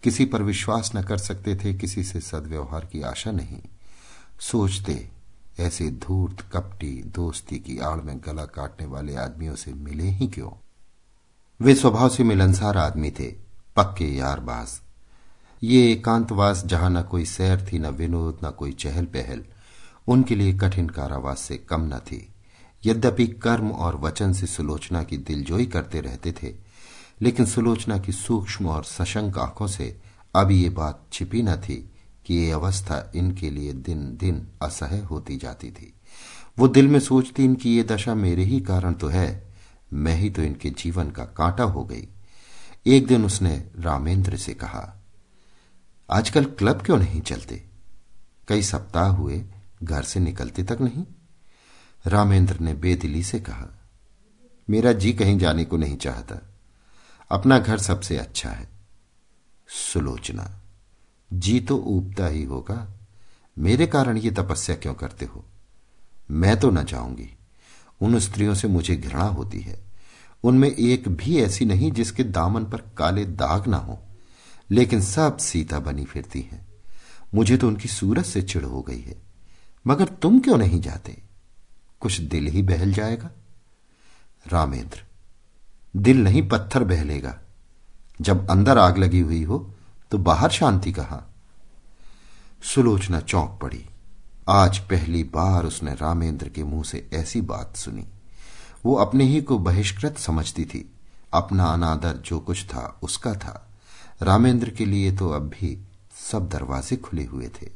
किसी 0.03 0.25
पर 0.25 0.41
विश्वास 0.43 0.91
न 0.95 1.03
कर 1.03 1.17
सकते 1.17 1.55
थे, 1.55 1.73
किसी 1.73 2.03
से 2.03 2.19
सदव्यवहार 2.19 2.85
की 2.85 3.01
आशा 3.01 3.31
नहीं। 3.31 3.61
सोचते, 4.39 5.09
ऐसे 5.59 5.91
धूर्त, 5.91 6.41
कपटी 6.53 7.03
दोस्ती 7.03 7.59
की 7.59 7.79
आड़ 7.79 8.01
में 8.01 8.19
गला 8.19 8.45
काटने 8.45 8.87
वाले 8.87 9.15
आदमियों 9.15 9.55
से 9.55 9.73
मिले 9.73 10.03
ही 10.03 10.27
क्यों? 10.27 10.49
वे 11.61 11.75
स्वभाव 11.75 12.09
से 12.09 12.23
मिलनसार 12.23 12.77
आदमी 12.77 13.11
थे। 13.11 13.46
पक्के 13.77 14.05
यारबाज। 14.07 14.79
ये 15.61 15.91
एकांतवास 15.91 16.63
जहाँ 16.65 16.89
न 16.89 17.01
कोई 17.01 17.25
सैर 17.25 17.67
थी, 17.67 17.79
न 17.79 17.87
विनोद, 17.87 18.37
न 18.45 18.51
कोई 18.51 18.71
चहल 18.73 19.05
पहल 19.07 19.43
उनके 20.07 20.35
लिए 20.35 20.53
कठिन 20.53 20.87
कारावास 20.89 21.39
से 21.39 21.57
कम 21.69 21.81
न 21.85 21.99
थी। 22.01 22.27
यद्यपि 22.83 23.27
कर्म 23.43 23.69
और 23.69 23.95
वचन 23.95 24.33
से 24.33 24.47
सुलोचना 24.47 25.03
की 25.03 25.17
दिलजोई 25.17 25.65
करते 25.65 26.01
रहते 26.01 26.31
थे, 26.33 26.53
लेकिन 27.21 27.45
सुलोचना 27.45 27.97
की 27.97 28.11
सूक्ष्म 28.11 28.67
और 28.67 28.83
सशंक 28.83 29.37
आँखों 29.37 29.67
से 29.67 29.95
अब 30.35 30.51
ये 30.51 30.69
बात 30.69 31.03
छिपी 31.13 31.41
न 31.41 31.55
थी 31.57 31.75
कि 32.25 32.35
ये 32.35 32.51
अवस्था 32.51 33.11
इनके 33.15 33.49
लिए 33.49 33.73
दिन 33.73 34.05
दिन 34.17 34.47
असह्य 34.61 34.99
होती 35.01 35.37
जाती 35.37 35.71
थी। 35.71 35.93
वो 36.59 36.67
दिल 36.67 36.87
में 36.87 36.99
सोचती 36.99 37.43
इनकी 37.43 37.75
ये 37.75 37.83
दशा 37.83 38.15
मेरे 38.15 38.43
ही 38.43 38.59
कारण 38.61 38.93
तो 38.93 39.07
है, 39.07 39.53
मैं 39.93 40.15
ही 40.15 40.29
तो 40.29 40.41
इनके 40.41 40.69
जीवन 40.69 41.09
का 41.09 41.25
कांटा 41.37 41.63
हो 41.63 41.83
गई। 41.83 42.07
एक 42.87 43.07
दिन 43.07 43.25
उसने 43.25 43.71
रामेंद्र 43.79 44.37
से 44.37 44.53
कहा, 44.53 45.03
आजकल 46.11 46.45
क्लब 46.45 46.81
क्यों 46.81 46.97
नहीं 46.97 47.21
चलते? 47.21 47.65
कई 48.47 48.63
सप्ताह 48.63 49.07
हुए, 49.07 49.45
घर 49.83 50.03
से 50.03 50.19
निकलते 50.19 50.63
तक 50.63 50.77
नहीं। 50.81 51.05
रामेंद्र 52.07 52.59
ने 52.59 52.73
बेदिली 52.73 53.23
से 53.23 53.39
कहा, 53.39 53.67
मेरा 54.69 54.93
जी 54.93 55.13
कहीं 55.13 55.39
जाने 55.39 55.65
को 55.65 55.77
नहीं 55.77 55.97
चाहता। 55.97 56.35
अपना 57.31 57.59
घर 57.59 57.77
सबसे 57.77 58.17
अच्छा 58.17 58.49
है। 58.49 58.69
सुलोचना, 59.67 60.61
जी 61.33 61.59
तो 61.59 61.77
ऊबता 61.77 62.27
ही 62.27 62.43
होगा। 62.43 62.99
मेरे 63.59 63.87
कारण 63.87 64.17
ये 64.17 64.31
तपस्या 64.31 64.75
क्यों 64.75 64.93
करते 64.93 65.25
हो? 65.25 65.45
मैं 66.31 66.59
तो 66.59 66.71
न 66.71 66.83
जाऊँगी। 66.83 67.37
उन 68.01 68.19
स्त्रियों 68.19 68.55
से 68.55 68.67
मुझे 68.67 68.95
घृणा 68.95 69.25
होती 69.25 69.61
है। 69.61 69.86
उनमें 70.43 70.71
एक 70.71 71.09
भी 71.09 71.41
ऐसी 71.41 71.65
नहीं 71.65 71.91
जिसके 71.91 72.23
दामन 72.23 72.65
पर 72.65 72.81
काले 72.97 73.25
दाग 73.25 73.67
ना 73.67 73.77
हो। 73.77 73.99
लेकिन 74.71 75.01
सब 75.01 75.37
सीता 75.37 75.79
बनी 75.79 76.05
फिरती 76.05 76.41
हैं। 76.41 76.67
मुझे 77.35 77.57
तो 77.57 77.67
उनकी 77.67 77.87
सूरत 77.87 78.25
से 78.25 78.41
चिड़ 78.41 78.65
हो 78.65 78.81
गई 78.81 79.01
है। 79.01 79.21
मगर 79.87 80.05
तुम 80.05 80.39
क्यों 80.39 80.57
नहीं 80.57 80.81
जाते? 80.81 81.21
कुछ 81.99 82.21
दिल 82.21 82.47
ही 82.47 82.61
बहल 82.61 82.93
जाएगा। 82.93 83.29
रामेंद्र, 84.47 85.03
दिल 85.95 86.23
नहीं 86.23 86.49
पत्थर 86.49 86.83
बहलेगा। 86.83 87.39
जब 88.21 88.49
अंदर 88.49 88.77
आग 88.77 88.97
लगी 88.97 89.19
हुई 89.19 89.43
हो 89.43 89.73
तो 90.11 90.17
बाहर 90.17 90.49
शांति 90.49 90.91
कहा? 90.91 91.33
सुलोचना 92.63 93.19
चौंक 93.19 93.59
पड़ी। 93.61 93.85
आज 94.49 94.77
पहली 94.77 95.23
बार 95.23 95.65
उसने 95.65 95.93
रामेंद्र 95.93 96.49
के 96.49 96.63
मुँह 96.63 96.83
से 96.83 97.09
ऐसी 97.13 97.41
बात 97.41 97.75
सुनी। 97.75 98.07
वो 98.85 98.95
अपने 98.95 99.23
ही 99.23 99.41
को 99.41 99.59
बहिष्कृत 99.59 100.17
समझती 100.17 100.65
थी। 100.65 100.93
अपना 101.33 101.63
अनादर 101.63 102.13
जो 102.13 102.39
कुछ 102.39 102.65
था, 102.65 102.99
उसका 103.03 103.33
था। 103.33 103.67
रामेंद्र 104.21 104.69
के 104.69 104.85
लिए 104.85 105.11
तो 105.11 105.29
अब 105.29 105.41
भी 105.41 105.87
सब 106.31 106.49
दरवाजे 106.49 106.95
खुले 106.95 107.25
हुए 107.25 107.47
थे। 107.47 107.69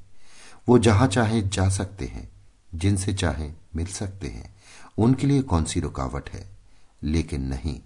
वो 0.69 0.79
जहाँ 0.79 1.07
चाहे 1.07 1.41
जा 1.41 1.69
सकते 1.69 2.05
हैं, 2.05 2.31
जिनसे 2.75 3.13
चाहे 3.13 3.51
मिल 3.75 3.85
सकते 3.85 4.27
हैं, 4.27 4.55
उनके 4.97 5.27
लिए 5.27 5.41
कौन 5.41 5.63
सी 5.63 5.79
रुकावट 5.79 6.29
है? 6.29 6.49
लेकिन 7.03 7.41
नहीं, 7.41 7.81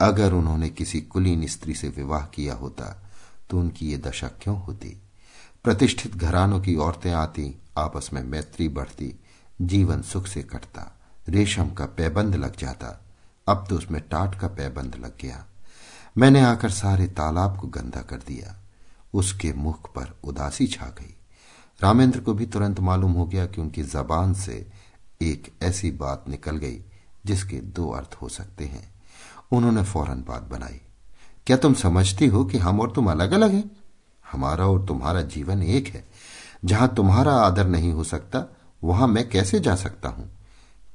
अगर 0.00 0.32
उन्होंने 0.32 0.68
किसी 0.68 1.00
कुलीन 1.00 1.46
स्त्री 1.46 1.74
से 1.74 1.88
विवाह 1.88 2.26
किया 2.26 2.54
होता 2.54 3.02
तो 3.50 3.60
उनकी 3.60 3.90
ये 3.90 3.98
दशा 3.98 4.28
क्यों 4.28 4.62
होती? 4.62 5.02
प्रतिष्ठित 5.64 6.16
घरानों 6.16 6.60
की 6.60 6.74
औरतें 6.74 7.12
आती, 7.12 7.58
आपस 7.78 8.10
में 8.12 8.22
मैत्री 8.22 8.68
बढ़ती, 8.68 9.20
जीवन 9.62 10.02
सुख 10.02 10.26
से 10.26 10.42
कटता। 10.42 10.95
रेशम 11.28 11.70
का 11.70 11.84
पैबंद 11.84 12.34
लग 12.34 12.56
जाता। 12.56 13.04
अब 13.48 13.66
तो 13.70 13.76
उसमें 13.76 14.02
टाट 14.02 14.40
का 14.40 14.48
पैबंद 14.48 14.94
लग 14.94 15.12
गया। 15.20 15.46
मैंने 16.18 16.40
आकर 16.40 16.70
सारे 16.70 17.06
तालाब 17.06 17.60
को 17.60 17.66
गंदा 17.66 18.02
कर 18.02 18.16
दिया। 18.16 18.56
उसके 19.14 19.52
मुख 19.52 19.92
पर 19.94 20.16
उदासी 20.24 20.66
छा 20.66 20.86
गई। 20.86 21.16
रामेंद्र 21.82 22.20
को 22.20 22.34
भी 22.34 22.46
तुरंत 22.46 22.80
मालूम 22.80 23.12
हो 23.12 23.26
गया 23.26 23.46
कि 23.46 23.60
उनकी 23.60 23.82
जबान 23.82 24.34
से 24.34 24.66
एक 25.22 25.52
ऐसी 25.62 25.90
बात 25.90 26.24
निकल 26.28 26.56
गई, 26.56 26.80
जिसके 27.26 27.56
दो 27.56 27.90
अर्थ 27.90 28.16
हो 28.22 28.28
सकते 28.28 28.64
हैं। 28.64 28.94
उन्होंने 29.52 29.84
फ़ौरन 29.84 30.24
बात 30.28 30.42
बनाई। 30.42 30.80
क्या 31.46 31.56
तुम 31.56 31.74
समझती 31.74 32.26
हो 32.26 32.44
कि 32.44 32.58
हम 32.58 32.80
और 32.80 32.92
तुम 32.92 33.10
अलग 33.10 33.32
अलग 33.32 33.52
हैं? 33.52 33.70
हमारा 34.32 34.66
और 34.66 34.86
तुम्हारा 34.86 35.22
जीवन 35.22 35.62
एक 35.62 35.88
है। 35.88 36.08
जहाँ 36.64 36.94
तुम्हारा 36.94 37.32
आदर 37.32 37.66
नहीं 37.66 37.92
हो 37.92 38.04
सकता, 38.04 38.56
वहाँ 38.84 39.08
मैं 39.08 39.28
कैसे 39.28 39.60
जा 39.60 39.74
सकता 39.76 40.08
हूँ? 40.08 40.35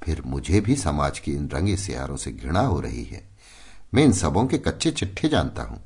फिर 0.04 0.22
मुझे 0.26 0.60
भी 0.60 0.76
समाज 0.76 1.18
की 1.18 1.32
इन 1.32 1.48
रंगे 1.48 1.76
सियारों 1.76 2.16
से 2.16 2.32
घृणा 2.32 2.60
हो 2.60 2.80
रही 2.80 3.04
है। 3.04 3.28
मैं 3.94 4.04
इन 4.04 4.12
सबों 4.12 4.46
के 4.46 4.58
कच्चे 4.58 4.90
चिट्ठे 4.90 5.28
जानता 5.28 5.62
हूँ। 5.62 5.82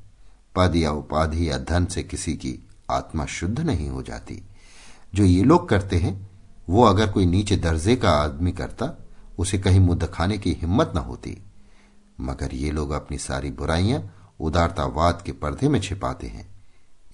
पद 0.56 0.76
या 0.76 0.90
उपाधि 0.90 1.50
या 1.50 1.58
धन 1.58 1.87
से 1.87 2.02
किसी 2.02 2.35
की 2.35 2.68
आत्मा 2.90 3.26
शुद्ध 3.26 3.61
नहीं 3.61 3.88
हो 3.88 4.02
जाती। 4.02 4.42
जो 5.14 5.25
ये 5.25 5.42
लोग 5.42 5.68
करते 5.68 5.96
हैं, 5.96 6.30
वो 6.68 6.82
अगर 6.82 7.12
कोई 7.12 7.26
नीचे 7.26 7.56
दर्जे 7.56 7.96
का 7.96 8.11
आदमी 8.11 8.52
करता, 8.52 9.04
उसे 9.38 9.58
कहीं 9.58 9.80
मुद्द 9.80 10.11
खाने 10.14 10.38
की 10.38 10.52
हिम्मत 10.52 10.92
न 10.94 10.99
होती। 10.99 11.38
मगर 12.20 12.54
ये 12.54 12.70
लोग 12.70 12.90
अपनी 12.90 13.18
सारी 13.18 13.50
बुराइयाँ 13.50 14.32
उदारतावाद 14.40 15.23
के 15.26 15.32
पर्दे 15.32 15.68
में 15.68 15.80
छिपाते 15.80 16.26
हैं। 16.26 16.64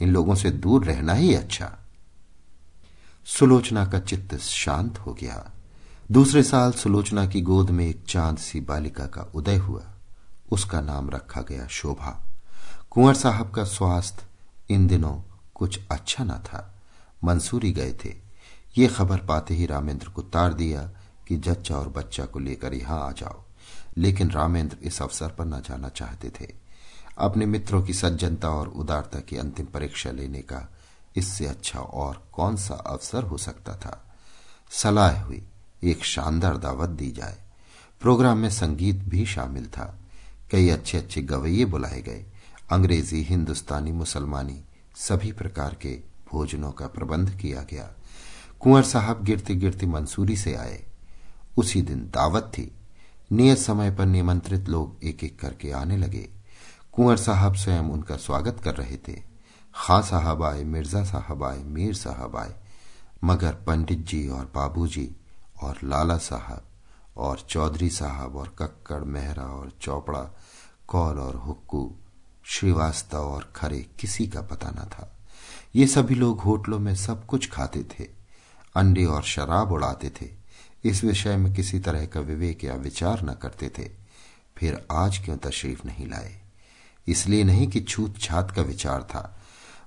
इन 0.00 0.08
लोगों 0.08 0.34
से 0.34 0.50
दूर 0.50 0.84
रहना 0.84 1.12
ही 1.12 1.34
अच्छा। 1.34 1.78
सुलोचना 3.24 3.86
का 3.86 4.00
चित्त 4.00 4.36
शांत 4.36 4.98
हो 4.98 5.12
गया। 5.12 5.51
दूसरे 6.12 6.42
साल 6.42 6.72
सुलोचना 6.72 7.26
की 7.26 7.40
गोद 7.40 7.70
में 7.70 7.86
एक 7.86 8.04
चाँद 8.08 8.38
सी 8.38 8.60
बालिका 8.60 9.06
का 9.06 9.22
उदय 9.34 9.56
हुआ। 9.56 9.82
उसका 10.50 10.80
नाम 10.80 11.10
रखा 11.10 11.40
गया 11.40 11.66
शोभा। 11.66 12.26
कुंवर 12.90 13.14
साहब 13.14 13.50
का 13.50 13.64
स्वास्थ्य 13.64 14.24
इन 14.70 14.86
दिनों 14.86 15.20
कुछ 15.54 15.80
अच्छा 15.90 16.24
न 16.24 16.30
था। 16.30 16.82
मंसूरी 17.24 17.72
गए 17.72 17.92
थे। 18.04 18.14
ये 18.78 18.86
खबर 18.86 19.18
पाते 19.18 19.54
ही 19.54 19.66
रामेंद्र 19.66 20.08
को 20.08 20.22
तार 20.22 20.54
दिया 20.54 20.90
कि 21.28 21.36
जच्चा 21.36 21.76
और 21.76 21.88
बच्चा 21.88 22.24
को 22.24 22.38
लेकर 22.38 22.74
यहाँ 22.74 23.08
आ 23.08 23.12
जाओ। 23.12 23.42
लेकिन 23.96 24.30
रामेंद्र 24.30 24.76
इस 24.82 25.02
अवसर 25.02 25.28
पर 25.28 25.44
न 25.44 25.60
जाना 25.60 25.88
चाहते 25.88 26.32
थे। 26.40 26.54
अपने 27.18 27.46
मित्रों 27.46 27.82
की 27.82 27.94
सज्जनता 27.94 28.48
और 28.48 28.68
उदारता 28.68 29.20
की 29.20 29.36
अंतिम 29.36 29.66
परीक्षा 29.66 30.10
लेने 30.10 30.38
का 30.38 30.72
इससे 31.16 31.46
अच्छा 31.46 31.78
और 31.78 32.28
कौन 32.32 32.56
सा 32.56 32.74
अवसर 32.74 33.22
हो 33.22 33.38
सकता 33.38 33.76
था? 33.76 34.14
सलाह 34.70 35.22
हुई। 35.22 35.48
एक 35.84 36.04
शानदार 36.04 36.56
दावत 36.56 36.88
दी 36.88 37.10
जाए। 37.10 37.38
प्रोग्राम 38.00 38.38
में 38.38 38.50
संगीत 38.50 38.96
भी 38.96 39.26
शामिल 39.26 39.66
था। 39.66 39.98
कई 40.50 40.68
अच्छे 40.68 40.98
अच्छे 40.98 41.22
गवैये 41.22 41.64
बुलाए 41.64 42.02
गए। 42.02 42.26
अंग्रेज़ी, 42.70 43.22
हिंदुस्तानी, 43.22 43.92
मुसलमानी, 43.92 44.64
सभी 44.96 45.32
प्रकार 45.32 45.74
के 45.74 46.00
भोजनों 46.32 46.72
का 46.72 46.86
प्रबंध 46.86 47.30
किया 47.30 47.62
गया। 47.62 47.92
कुंवर 48.60 48.82
साहब 48.82 49.24
गिरती 49.24 49.54
गिरती 49.54 49.86
मंसूरी 49.86 50.36
से 50.36 50.54
आए। 50.54 50.84
उसी 51.56 51.82
दिन 51.82 51.98
दावत 51.98 52.42
थी। 52.42 52.72
नियत 53.32 53.58
समय 53.58 53.90
पर 53.90 54.06
निमंत्रित 54.06 54.68
लोग 54.68 54.96
एक 55.04 55.24
एक 55.24 55.40
करके 55.40 55.70
आने 55.70 55.96
लगे। 55.96 56.30
कुंवर 56.92 57.16
साहब 57.16 57.54
स्वयं 57.54 57.82
उनका 57.82 58.16
स्वागत 58.16 58.60
कर 58.64 58.74
रहे 58.74 58.96
थे। 58.96 59.22
खां 59.74 60.02
साहब 60.02 60.42
आए, 60.42 60.64
मिर्ज़ा 60.64 61.04
साहब 61.04 61.44
आए, 61.44 61.62
मीर 61.62 61.94
साहब 61.94 62.36
आए। 62.36 62.54
मगर 63.24 63.52
पंडित 63.52 63.98
जी 63.98 64.28
और 64.28 64.52
बाबूजी 64.54 65.16
और 65.62 65.78
लाला 65.84 66.16
साहब 66.16 66.62
और 67.16 67.46
चौधरी 67.48 67.90
साहब 67.90 68.36
और 68.36 68.56
कक्कड़, 68.58 69.04
मेहरा 69.04 69.42
और 69.42 69.72
चौपड़ा, 69.80 70.36
कौल 70.88 71.18
और 71.18 71.36
हुक्कू, 71.36 71.96
श्रीवास्तव 72.44 73.18
और 73.18 73.52
खरे, 73.56 73.86
किसी 74.00 74.26
का 74.26 74.40
पता 74.40 74.70
न 74.70 74.74
था। 74.74 75.18
ये 75.76 75.86
सभी 75.86 76.14
लोग 76.14 76.40
होटलों 76.40 76.78
में 76.78 76.94
सब 76.94 77.26
कुछ 77.26 77.50
खाते 77.50 77.82
थे, 77.82 78.04
अंडे 78.76 79.04
और 79.04 79.22
शराब 79.22 79.72
उड़ाते 79.72 80.10
थे। 80.10 80.30
इस 80.84 81.04
विषय 81.04 81.36
में 81.36 81.54
किसी 81.54 81.78
तरह 81.80 82.06
का 82.06 82.20
विवेक 82.20 82.64
या 82.64 82.74
विचार 82.74 83.22
न 83.22 83.34
करते 83.42 83.68
थे। 83.78 83.90
फिर 84.56 84.86
आज 84.92 85.18
क्यों 85.18 85.36
तशरीफ़ 85.36 85.86
नहीं 85.86 86.06
लाए? 86.06 86.40
इसलिए 87.08 87.44
नहीं 87.44 87.68
कि 87.68 87.80
छूत 87.80 88.18
छात 88.20 88.50
का 88.50 88.62
विचार 88.62 89.02
था, 89.02 89.38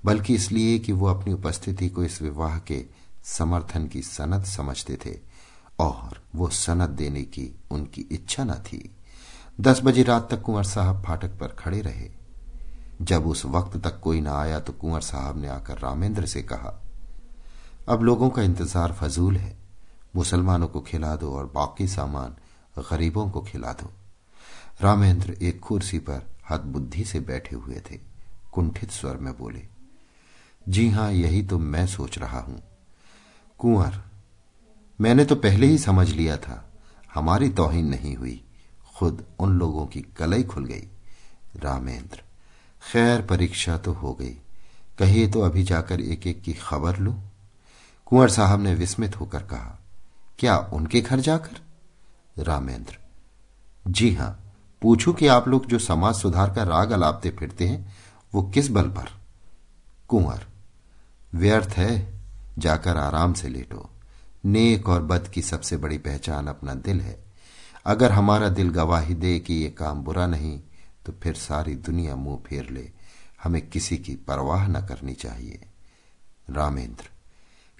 बल्कि 0.05 0.35
इसलिए 0.35 0.79
कि 0.79 0.91
वो 0.91 1.07
अपनी 1.07 1.33
उपस्थिति 1.33 1.89
को 1.89 2.03
इस 2.03 2.21
विवाह 2.21 2.59
के 2.59 2.85
समर्थन 3.23 3.87
की 3.87 4.01
सनद 4.01 4.43
समझते 4.43 4.97
थे। 5.05 5.19
और 5.79 6.21
वो 6.35 6.49
सनद 6.49 6.89
देने 6.91 7.21
की 7.23 7.49
उनकी 7.71 8.01
इच्छा 8.11 8.43
न 8.43 8.53
थी। 8.63 8.89
दस 9.61 9.81
बजे 9.83 10.03
रात 10.03 10.29
तक 10.31 10.41
कुंवर 10.41 10.63
साहब 10.65 11.03
फाटक 11.03 11.37
पर 11.39 11.55
खड़े 11.59 11.81
रहे। 11.81 12.09
जब 13.01 13.27
उस 13.27 13.45
वक्त 13.47 13.77
तक 13.77 13.99
कोई 13.99 14.21
ना 14.21 14.33
आया 14.33 14.59
तो 14.59 14.73
कुंवर 14.73 15.01
साहब 15.01 15.37
ने 15.37 15.47
आकर 15.47 15.79
रामेंद्र 15.79 16.25
से 16.25 16.41
कहा, 16.43 16.73
अब 17.89 18.01
लोगों 18.01 18.29
का 18.29 18.41
इंतज़ार 18.41 18.93
फजूल 18.93 19.37
है। 19.37 19.57
मुसलमानों 20.15 20.67
को 20.67 20.81
खिला 20.81 21.15
दो 21.15 21.31
और 21.31 21.45
बाकी 21.45 21.87
सामान 21.87 22.35
गरीबों 22.81 23.29
को 23.29 23.41
खिला 23.41 23.71
दो। 23.73 23.91
रामेंद्र 24.81 25.33
एक 25.41 25.59
कुर्सी 25.59 25.99
पर 25.99 26.21
हद 26.49 26.61
बुद्धि 26.67 27.03
से 27.05 27.19
बैठे 27.21 27.55
हुए 27.55 27.81
थे। 27.81 27.99
कुंठित 28.53 28.91
स्वर 28.91 29.17
में 29.17 29.33
बोले, 29.37 29.61
जी 30.65 30.89
हाँ, 30.89 31.11
यही 31.11 31.41
तो 31.43 31.57
मैं 31.59 31.85
सोच 31.87 32.17
रहा 32.17 32.39
हूँ। 32.39 32.61
कुंवर 33.59 34.01
मैंने 35.01 35.25
तो 35.25 35.35
पहले 35.35 35.67
ही 35.67 35.77
समझ 35.77 36.09
लिया 36.09 36.37
था, 36.37 36.71
हमारी 37.13 37.49
तोहिन 37.49 37.85
नहीं 37.85 38.15
हुई। 38.15 38.41
खुद 38.97 39.25
उन 39.39 39.57
लोगों 39.59 39.85
की 39.85 40.01
कलई 40.01 40.43
खुल 40.43 40.65
गई। 40.65 40.87
रामेंद्र, 41.55 42.21
खैर 42.91 43.21
परीक्षा 43.21 43.77
तो 43.77 43.93
हो 43.93 44.13
गई। 44.13 44.37
कहिए 44.99 45.27
तो 45.27 45.41
अभी 45.41 45.63
जाकर 45.63 46.01
एक 46.01 46.27
एक 46.27 46.41
की 46.41 46.53
खबर 46.53 46.97
लू। 46.97 47.15
कुंवर 48.05 48.29
साहब 48.29 48.61
ने 48.61 48.73
विस्मित 48.73 49.19
होकर 49.19 49.39
कहा, 49.39 49.79
क्या 50.39 50.57
उनके 50.57 51.01
घर 51.01 51.19
जाकर? 51.19 52.43
रामेंद्र, 52.43 52.97
जी 53.87 54.13
हाँ, 54.15 54.39
पूछू 54.81 55.13
कि 55.13 55.27
आप 55.27 55.47
लोग 55.47 55.65
जो 55.65 55.79
समाज 55.79 56.15
सुधार 56.15 56.53
का 56.53 56.63
राग 56.63 56.91
अलापते 56.91 57.29
फिरते 57.29 57.67
हैं, 57.67 57.95
वो 58.33 58.43
किस 58.43 58.69
बल 58.69 58.89
पर? 58.89 59.09
कुंवर, 60.07 60.45
व्यर्थ 61.35 61.69
है, 61.69 62.21
जाकर 62.57 62.97
आराम 62.97 63.33
से 63.33 63.47
लेटो। 63.47 63.89
नेक 64.45 64.89
और 64.89 65.01
बद 65.03 65.27
की 65.27 65.41
सबसे 65.41 65.77
बड़ी 65.77 65.97
पहचान 65.97 66.47
अपना 66.47 66.73
दिल 66.75 67.01
है। 67.01 67.17
अगर 67.85 68.11
हमारा 68.11 68.49
दिल 68.49 68.69
गवाही 68.69 69.13
दे 69.15 69.39
कि 69.39 69.53
ये 69.53 69.69
काम 69.69 70.03
बुरा 70.03 70.27
नहीं 70.27 70.59
तो 71.05 71.13
फिर 71.23 71.33
सारी 71.35 71.75
दुनिया 71.75 72.15
मुँह 72.15 72.37
फेर 72.47 72.69
ले। 72.69 72.89
हमें 73.43 73.61
किसी 73.69 73.97
की 73.97 74.15
परवाह 74.27 74.67
न 74.67 74.85
करनी 74.85 75.13
चाहिए। 75.13 75.59
रामेंद्र, 76.49 77.09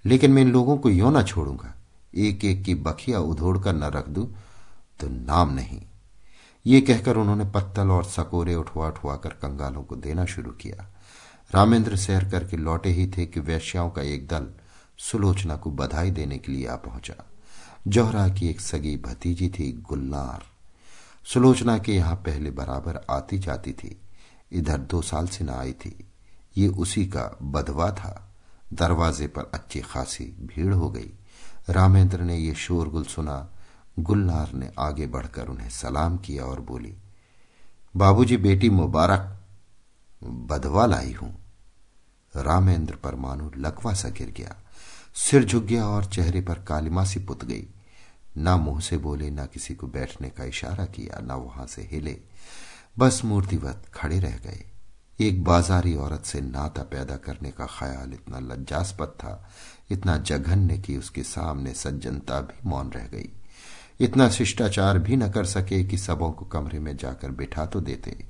लेकिन 0.05 0.31
मैं 0.31 0.41
इन 0.41 0.51
लोगों 0.51 0.77
को 0.77 0.89
यो 0.89 1.09
ना 1.09 1.23
छोड़ूँगा। 1.23 1.73
एक 2.15 2.45
एक 2.45 2.63
की 2.63 2.75
बखिया 2.75 3.19
उधोड़ 3.19 3.57
कर 3.57 3.73
न 3.73 3.91
रख 3.91 4.09
दू 4.09 4.23
तो 4.99 5.07
नाम 5.07 5.53
नहीं। 5.53 5.81
ये 6.65 6.81
कहकर 6.81 7.17
उन्होंने 7.17 7.45
पत्तल 7.45 7.91
और 7.91 8.03
सकोरे 8.05 8.55
उठवा 8.55 8.87
उठवा 8.87 9.15
कर 9.15 9.29
कंगालों 9.41 9.83
को 9.83 9.95
देना 9.95 10.25
शुरू 10.25 10.51
किया। 10.51 10.87
रामेंद्र 11.51 11.95
सैर 11.97 12.29
करके 12.29 12.57
लौटे 12.57 12.89
ही 12.89 13.07
थे 13.07 13.25
कि 13.25 13.39
वैश्याओं 13.39 13.89
का 13.89 14.01
एक 14.03 14.27
दल 14.27 14.47
सुलोचना 14.97 15.55
को 15.55 15.71
बधाई 15.71 16.11
देने 16.11 16.37
के 16.37 16.51
लिए 16.51 16.67
आ 16.67 16.75
पहुँचा। 16.75 17.25
जोहरा 17.87 18.27
की 18.29 18.47
एक 18.47 18.61
सगी 18.61 18.97
भतीजी 18.97 19.49
थी 19.49 19.71
गुलनार 19.71 20.43
सुलोचना 21.25 21.77
के 21.77 21.93
यहाँ 21.93 22.15
पहले 22.15 22.51
बराबर 22.51 23.05
आती 23.09 23.37
जाती 23.39 23.73
थी। 23.73 24.01
इधर 24.51 24.77
दो 24.77 25.01
साल 25.01 25.27
से 25.27 25.43
न 25.43 25.49
आई 25.49 25.73
थी। 25.73 26.07
ये 26.57 26.67
उसी 26.67 27.05
का 27.05 27.37
बधवा 27.41 27.91
था। 27.91 28.33
दरवाजे 28.73 29.27
पर 29.27 29.51
अच्छी 29.53 29.81
खासी 29.81 30.25
भीड़ 30.25 30.73
हो 30.73 30.89
गई। 30.89 31.11
रामेंद्र 31.69 32.21
ने 32.21 32.37
ये 32.37 32.53
शोरगुल 32.53 33.03
सुना। 33.03 33.49
गुलनार 33.99 34.53
ने 34.53 34.71
आगे 34.79 35.07
बढ़कर 35.07 35.47
उन्हें 35.47 35.69
सलाम 35.69 36.17
किया 36.17 36.43
और 36.43 36.59
बोली, 36.59 36.93
बाबूजी, 37.95 38.37
बेटी 38.37 38.69
मुबारक। 38.69 39.31
बधवा 40.23 40.85
लाई 40.85 41.13
हूँ। 41.13 41.35
रामेंद्र 42.35 42.95
पर 42.95 43.15
मानो 43.15 43.51
लकवा 43.57 43.93
सा 43.93 44.09
गिर 44.09 44.33
गया। 44.37 44.55
सिर 45.17 45.43
झुक 45.43 45.63
गया 45.63 45.85
और 45.85 46.05
चेहरे 46.05 46.41
पर 46.41 46.53
कालिमासी 46.53 47.19
पुत 47.19 47.45
गई। 47.45 47.67
ना 48.37 48.57
मुँह 48.57 48.79
से 48.79 48.97
बोले, 48.97 49.29
ना 49.29 49.45
किसी 49.45 49.75
को 49.75 49.87
बैठने 49.87 50.29
का 50.29 50.43
इशारा 50.43 50.85
किया, 50.85 51.19
ना 51.19 51.35
वहाँ 51.35 51.67
से 51.67 51.89
हिले। 51.91 52.17
बस 52.97 53.21
मूर्तिवत 53.25 53.83
खड़े 53.93 54.19
रह 54.19 54.37
गए। 54.37 54.71
एक 55.19 55.43
बाजारी 55.43 55.95
औरत 55.95 56.23
से 56.25 56.41
नाता 56.41 56.81
पैदा 56.81 57.15
करने 57.15 57.51
का 57.51 57.65
ख्याल 57.65 58.13
इतना 58.13 58.39
लज्जास्पद 58.39 59.07
था, 59.07 59.49
इतना 59.91 60.17
जघन्य 60.17 60.77
कि 60.77 60.97
उसके 60.97 61.23
सामने 61.23 61.73
सज्जनता 61.73 62.41
भी 62.41 62.69
मौन 62.69 62.89
रह 62.89 63.07
गई। 63.07 63.29
इतना 63.99 64.29
शिष्टाचार 64.29 64.99
भी 64.99 65.15
न 65.15 65.31
कर 65.31 65.45
सके 65.45 65.83
कि 65.83 65.97
सबों 65.97 66.31
को 66.31 66.45
कमरे 66.45 66.79
में 66.79 66.97
जाकर 66.97 67.31
बिठा 67.31 67.65
तो 67.65 67.81
देते। 67.81 68.25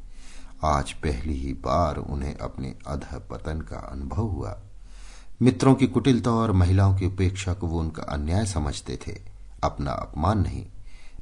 आज 0.64 0.92
पहली 0.94 1.34
ही 1.34 1.54
बार 1.54 1.98
उन्हें 1.98 2.38
अपने 2.38 2.76
अध 2.88 3.28
पतन 3.32 3.62
का 3.62 3.78
अनुभव 3.78 4.24
हुआ। 4.24 4.62
मित्रों 5.42 5.76
की 5.76 5.88
कुटिलता 5.88 6.32
और 6.32 6.52
महिलाओं 6.52 6.98
की 6.98 7.06
उपेक्षा 7.06 7.54
को 7.54 7.68
वो 7.68 7.80
उनका 7.80 8.04
अन्याय 8.04 8.46
समझते 8.46 9.00
थे, 9.08 9.22
अपना 9.64 9.92
अपमान 9.92 10.40
नहीं। 10.40 10.68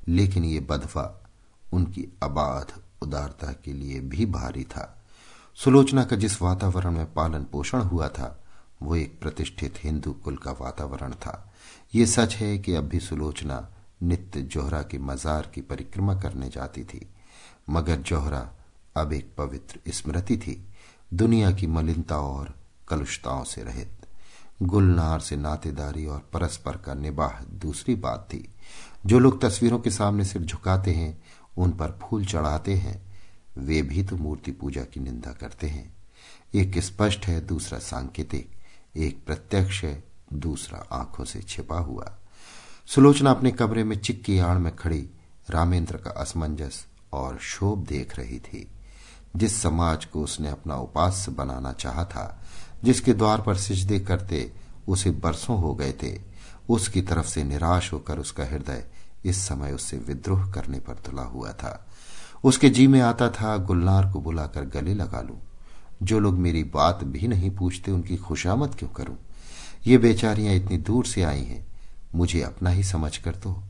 लेकिन 0.07 0.45
ये 0.45 0.59
बदफा 0.59 1.31
उनकी 1.73 2.07
अबाध 2.23 2.73
उदारता 3.01 3.51
के 3.51 3.73
लिए 3.73 3.99
भी 3.99 4.25
भारी 4.25 4.63
था। 4.63 5.03
सुलोचना 5.55 6.03
का 6.03 6.15
जिस 6.15 6.41
वातावरण 6.41 6.91
में 6.91 7.13
पालन 7.13 7.43
पोषण 7.43 7.81
हुआ 7.81 8.07
था, 8.07 8.43
वो 8.81 8.95
एक 8.95 9.19
प्रतिष्ठित 9.21 9.73
हिंदू 9.83 10.11
कुल 10.11 10.37
का 10.37 10.51
वातावरण 10.51 11.11
था। 11.11 11.53
ये 11.95 12.05
सच 12.05 12.35
है 12.35 12.57
कि 12.57 12.73
अब 12.73 12.83
भी 12.83 12.99
सुलोचना 12.99 13.69
नित्य 14.03 14.41
जोहरा 14.41 14.83
के 14.83 14.97
मजार 14.97 15.51
की 15.55 15.61
परिक्रमा 15.61 16.15
करने 16.15 16.49
जाती 16.49 16.83
थी। 16.83 17.09
मगर 17.69 17.95
जोहरा 17.95 18.51
अब 18.97 19.13
एक 19.13 19.35
पवित्र 19.37 19.79
स्मृति 19.87 20.37
थी। 20.37 20.67
दुनिया 21.13 21.51
की 21.51 21.67
मलिनता 21.67 22.17
और 22.17 22.53
कलुषताओं 22.87 23.43
से 23.43 23.63
रहित। 23.63 24.02
गुलनार 24.63 25.19
से 25.19 25.35
नातेदारी 25.35 26.05
और 26.05 26.29
परस्पर 26.33 26.77
का 26.77 26.93
निबाह 26.93 27.43
दूसरी 27.43 27.95
बात 27.95 28.27
थी। 28.33 28.49
जो 29.05 29.19
लोग 29.19 29.41
तस्वीरों 29.41 29.79
के 29.79 29.89
सामने 29.89 30.25
सिर 30.25 30.41
झुकाते 30.41 30.91
हैं, 30.91 31.23
उन 31.57 31.71
पर 31.71 31.99
फूल 32.01 32.25
चढ़ाते 32.25 32.73
हैं, 32.73 33.13
वे 33.57 33.81
भी 33.81 34.03
तो 34.03 34.15
मूर्ति 34.15 34.51
पूजा 34.51 34.81
की 34.81 34.99
निंदा 34.99 35.31
करते 35.31 35.67
हैं। 35.67 35.95
एक 36.55 36.79
स्पष्ट 36.79 37.25
है, 37.25 37.45
दूसरा 37.45 37.79
सांकेतिक, 37.79 38.51
एक 38.95 39.25
प्रत्यक्ष 39.25 39.83
है, 39.83 40.03
दूसरा 40.33 40.87
आँखों 40.91 41.25
से 41.25 41.41
छिपा 41.41 41.77
हुआ। 41.77 42.17
सुलोचना 42.87 43.31
अपने 43.31 43.51
कमरे 43.51 43.83
में 43.83 43.99
चिक्की 43.99 44.39
आड़ 44.39 44.57
में 44.57 44.75
खड़ी 44.75 45.09
रामेंद्र 45.49 45.97
का 45.97 46.09
असमंजस 46.11 46.85
और 47.13 47.37
शोभ 47.37 47.87
देख 47.87 48.19
रही 48.19 48.39
थी। 48.39 48.67
जिस 49.35 49.61
समाज 49.61 50.05
को 50.05 50.23
उसने 50.23 50.49
अपना 50.49 50.75
उपास्य 50.75 51.31
बनाना 51.31 51.73
चाहा 51.73 52.05
था 52.05 52.42
जिसके 52.83 53.13
द्वार 53.13 53.41
पर 53.41 53.55
सिजदे 53.55 53.99
करते 53.99 54.51
उसे 54.87 55.11
बरसों 55.11 55.59
हो 55.59 55.73
गए 55.75 55.93
थे। 56.03 56.17
उसकी 56.69 57.01
तरफ़ 57.01 57.25
से 57.25 57.43
निराश 57.43 57.91
होकर 57.93 58.19
उसका 58.19 58.45
हृदय 58.45 58.85
इस 59.25 59.37
समय 59.37 59.71
उससे 59.71 59.97
विद्रोह 59.97 60.51
करने 60.51 60.79
पर 60.79 60.93
तुला 60.95 61.23
हुआ 61.23 61.51
था। 61.51 61.87
उसके 62.43 62.69
जी 62.69 62.87
में 62.87 62.99
आता 63.01 63.29
था, 63.29 63.57
गुलनार 63.57 64.11
को 64.11 64.19
बुलाकर 64.19 64.65
गले 64.65 64.93
लगा 64.93 65.21
लू। 65.21 65.37
जो 66.03 66.19
लोग 66.19 66.33
मेरी 66.33 66.63
बात 66.63 67.03
भी 67.03 67.27
नहीं 67.27 67.51
पूछते, 67.51 67.91
उनकी 67.91 68.17
खुशामद 68.17 68.75
क्यों 68.75 68.89
करूँ? 68.89 69.17
ये 69.87 69.97
बेचारियाँ 69.97 70.53
इतनी 70.53 70.77
दूर 70.77 71.05
से 71.05 71.23
आई 71.23 71.43
हैं, 71.43 71.65
मुझे 72.15 72.41
अपना 72.41 72.69
ही 72.69 72.83
समझ 72.83 73.17
कर 73.17 73.35
तो 73.35 73.63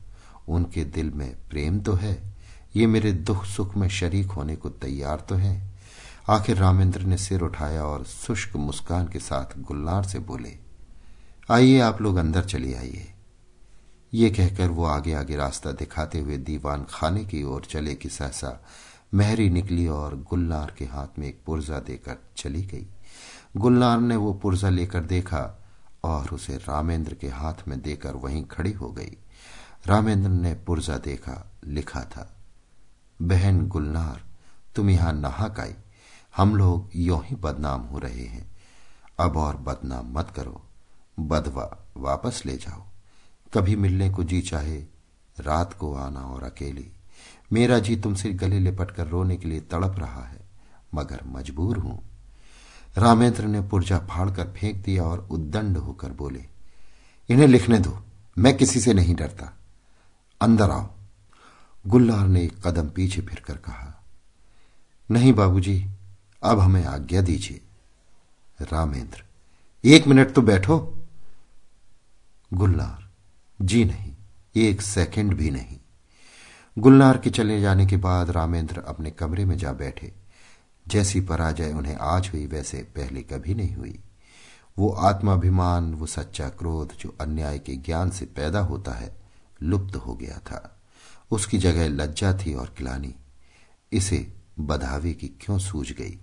उनके 0.48 0.84
दिल 0.84 1.10
में 1.10 1.34
प्रेम 1.50 1.80
तो 1.80 1.92
है, 1.92 2.34
ये 2.76 2.86
मेरे 2.86 3.12
दुख 3.12 3.44
सुख 3.44 3.76
में 3.76 3.88
शरीक 3.88 4.30
होने 4.30 4.56
को 4.56 4.68
तैयार 4.68 5.24
तो 5.28 5.34
है। 5.34 5.73
आखिर 6.26 6.56
रामेंद्र 6.56 7.00
ने 7.00 7.16
सिर 7.16 7.40
उठाया 7.40 7.82
और 7.84 8.04
शुष्क 8.04 8.54
मुस्कान 8.56 9.08
के 9.08 9.18
साथ 9.18 9.58
गुलनार 9.58 10.04
से 10.04 10.18
बोले, 10.18 10.56
आइए 11.50 11.80
आप 11.80 12.00
लोग 12.02 12.16
अंदर 12.16 12.44
चले 12.44 12.72
आइए। 12.74 13.12
ये 14.12 14.30
कहकर 14.30 14.68
वो 14.68 14.84
आगे 14.84 15.12
आगे 15.14 15.36
रास्ता 15.36 15.72
दिखाते 15.72 16.18
हुए 16.18 16.36
दीवान 16.38 16.86
खाने 16.90 17.24
की 17.24 17.42
ओर 17.42 17.64
चले 17.64 17.94
कि 17.94 18.08
सहसा 18.08 18.64
महरी 19.14 19.48
निकली 19.50 19.86
और 19.88 20.16
गुलनार 20.30 20.74
के 20.78 20.84
हाथ 20.84 21.18
में 21.18 21.28
एक 21.28 21.42
पुर्जा 21.46 21.80
देकर 21.80 22.16
चली 22.36 22.64
गई। 22.64 22.86
गुलनार 23.56 24.00
ने 24.00 24.16
वो 24.16 24.32
पुर्जा 24.34 24.68
लेकर 24.68 25.04
देखा 25.04 25.44
और 26.04 26.28
उसे 26.28 26.56
रामेंद्र 26.58 27.14
के 27.14 27.28
हाथ 27.28 27.68
में 27.68 27.80
देकर 27.82 28.16
वहीं 28.16 28.44
खड़ी 28.44 28.72
हो 28.72 28.90
गई। 28.90 29.16
रामेंद्र 29.86 30.30
ने 30.30 30.54
पुर्जा 30.56 30.98
देखा, 30.98 31.52
लिखा 31.64 32.04
था, 32.06 32.30
बहन 33.22 33.66
गुलनार 33.68 34.24
तुम 34.76 34.90
यहाँ 34.90 35.12
नहाक 35.12 35.60
आई? 35.60 35.74
हम 36.36 36.56
लोग 36.56 36.90
यो 36.96 37.16
ही 37.16 37.36
बदनाम 37.36 37.80
हो 37.80 37.98
रहे 37.98 38.24
हैं। 38.24 38.50
अब 39.20 39.36
और 39.36 39.56
बदनाम 39.56 40.18
मत 40.18 40.30
करो। 40.30 40.62
बदवा 41.20 41.86
वापस 41.96 42.42
ले 42.46 42.56
जाओ। 42.56 42.82
कभी 43.54 43.76
मिलने 43.76 44.10
को 44.10 44.24
जी 44.24 44.40
चाहे, 44.40 44.78
रात 45.40 45.72
को 45.72 45.94
आना 45.94 46.20
और 46.20 46.42
अकेली। 46.42 46.92
मेरा 47.52 47.78
जी 47.78 47.96
तुमसे 47.96 48.30
गले 48.30 48.58
लिपट 48.58 48.90
कर 48.90 49.06
रोने 49.06 49.36
के 49.36 49.48
लिए 49.48 49.60
तड़प 49.60 49.94
रहा 49.98 50.24
है, 50.24 50.40
मगर 50.94 51.20
मजबूर 51.26 51.78
हूँ। 51.78 52.02
रामेंद्र 52.96 53.44
ने 53.44 53.60
पुर्जा 53.60 53.98
फाड़कर 53.98 54.44
फेंक 54.44 54.84
दिया 54.84 55.04
और 55.04 55.28
उद्दंड 55.30 55.76
होकर 55.76 56.12
बोले, 56.12 56.46
इन्हें 57.28 57.46
लिखने 57.46 57.78
दो, 57.78 57.98
मैं 58.38 58.56
किसी 58.56 58.80
से 58.80 58.94
नहीं 58.94 59.14
डरता। 59.14 59.52
अंदर 60.40 60.70
आओ। 60.70 60.90
गुल्लार 61.86 62.26
ने 62.26 62.42
एक 62.42 62.66
कदम 62.66 62.88
पीछे 62.88 63.20
फिरकर 63.20 63.56
कहा, 63.56 64.04
नहीं 65.10 65.32
बाबूजी 65.32 65.93
अब 66.44 66.60
हमें 66.60 66.84
आज्ञा 66.84 67.20
दीजिए। 67.20 67.60
रामेंद्र, 68.62 69.24
एक 69.84 70.06
मिनट 70.06 70.32
तो 70.32 70.42
बैठो। 70.42 70.98
गुल्लार 72.54 73.10
जी 73.62 73.84
नहीं, 73.84 74.12
एक 74.56 74.82
सेकंड 74.82 75.34
भी 75.34 75.50
नहीं। 75.50 75.78
गुलनार 76.78 77.18
के 77.18 77.30
चले 77.30 77.60
जाने 77.60 77.86
के 77.86 77.96
बाद 77.96 78.30
रामेंद्र 78.30 78.78
अपने 78.78 79.10
कमरे 79.10 79.44
में 79.44 79.58
जा 79.58 79.72
बैठे। 79.72 80.12
जैसी 80.88 81.20
पराजय 81.20 81.72
उन्हें 81.72 81.96
आज 81.96 82.30
हुई, 82.32 82.46
वैसे 82.46 82.78
पहले 82.78 83.22
कभी 83.22 83.54
नहीं 83.54 83.74
हुई। 83.76 83.98
वो 84.78 84.90
आत्माभिमान, 84.90 85.94
वो 85.94 86.06
सच्चा 86.06 86.48
क्रोध 86.48 86.92
जो 86.96 87.16
अन्याय 87.20 87.58
के 87.58 87.76
ज्ञान 87.76 88.10
से 88.10 88.24
पैदा 88.24 88.60
होता 88.60 88.92
है, 88.92 89.16
लुप्त 89.62 89.96
हो 89.96 90.14
गया 90.14 90.38
था। 90.38 90.82
उसकी 91.30 91.58
जगह 91.58 91.88
लज्जा 91.88 92.32
थी 92.34 92.54
और 92.54 92.74
किलानी। 92.78 93.14
इसे 93.92 94.32
बधावे 94.60 95.12
की 95.12 95.28
क्यों 95.28 95.58
सूझ 95.58 95.92
गई? 95.92 96.18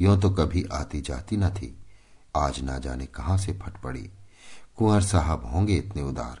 यो 0.00 0.16
तो 0.16 0.30
कभी 0.30 0.64
आती 0.72 1.00
जाती 1.00 1.36
न 1.36 1.50
थी। 1.50 1.78
आज 2.36 2.60
ना 2.60 2.78
जाने 2.78 3.06
कहाँ 3.06 3.38
से 3.38 3.52
फट 3.52 3.82
पड़ी। 3.82 4.10
कुंवर 4.76 5.02
साहब 5.02 5.50
होंगे 5.54 5.74
इतने 5.74 6.02
उदार। 6.02 6.40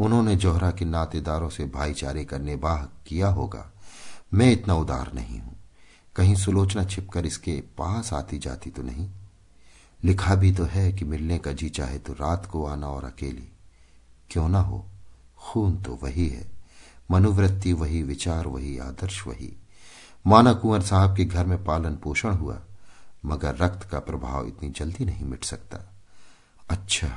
उन्होंने 0.00 0.36
जोहरा 0.36 0.70
के 0.70 0.84
नातेदारों 0.84 1.48
से 1.48 1.64
भाईचारे 1.64 2.24
का 2.24 2.38
निबाह 2.38 2.82
किया 2.82 3.28
होगा। 3.28 3.72
मैं 4.34 4.52
इतना 4.52 4.74
उदार 4.74 5.12
नहीं 5.14 5.40
हूँ। 5.40 5.56
कहीं 6.16 6.34
सुलोचना 6.34 6.84
छिपकर 6.84 7.26
इसके 7.26 7.60
पास 7.78 8.12
आती 8.12 8.38
जाती 8.38 8.70
तो 8.70 8.82
नहीं। 8.82 9.10
लिखा 10.04 10.34
भी 10.34 10.52
तो 10.52 10.64
है 10.64 10.92
कि 10.92 11.04
मिलने 11.04 11.38
का 11.38 11.52
जी 11.52 11.68
चाहे 11.68 11.98
तो 11.98 12.12
रात 12.12 12.46
को 12.46 12.66
आना 12.66 12.88
और 12.88 13.04
अकेली। 13.04 13.52
क्यों 14.30 14.48
ना 14.48 14.60
हो? 14.60 14.86
खून 15.38 15.82
तो 15.82 15.98
वही 16.02 16.28
है। 16.28 16.50
मनोवृत्ति 17.10 17.72
वही, 17.72 18.02
विचार 18.02 18.46
वही, 18.46 18.78
आदर्श 18.78 19.26
वही। 19.26 19.56
माना 20.26 20.52
कुंवर 20.52 20.82
साहब 20.82 21.16
के 21.16 21.24
घर 21.24 21.46
में 21.46 21.64
पालन 21.64 21.96
पोषण 21.96 22.30
हुआ। 22.30 22.60
मगर 23.28 23.56
रक्त 23.56 23.88
का 23.90 23.98
प्रभाव 24.00 24.46
इतनी 24.46 24.70
जल्दी 24.70 25.04
नहीं 25.04 25.24
मिट 25.24 25.44
सकता। 25.44 25.78
अच्छा 26.70 27.08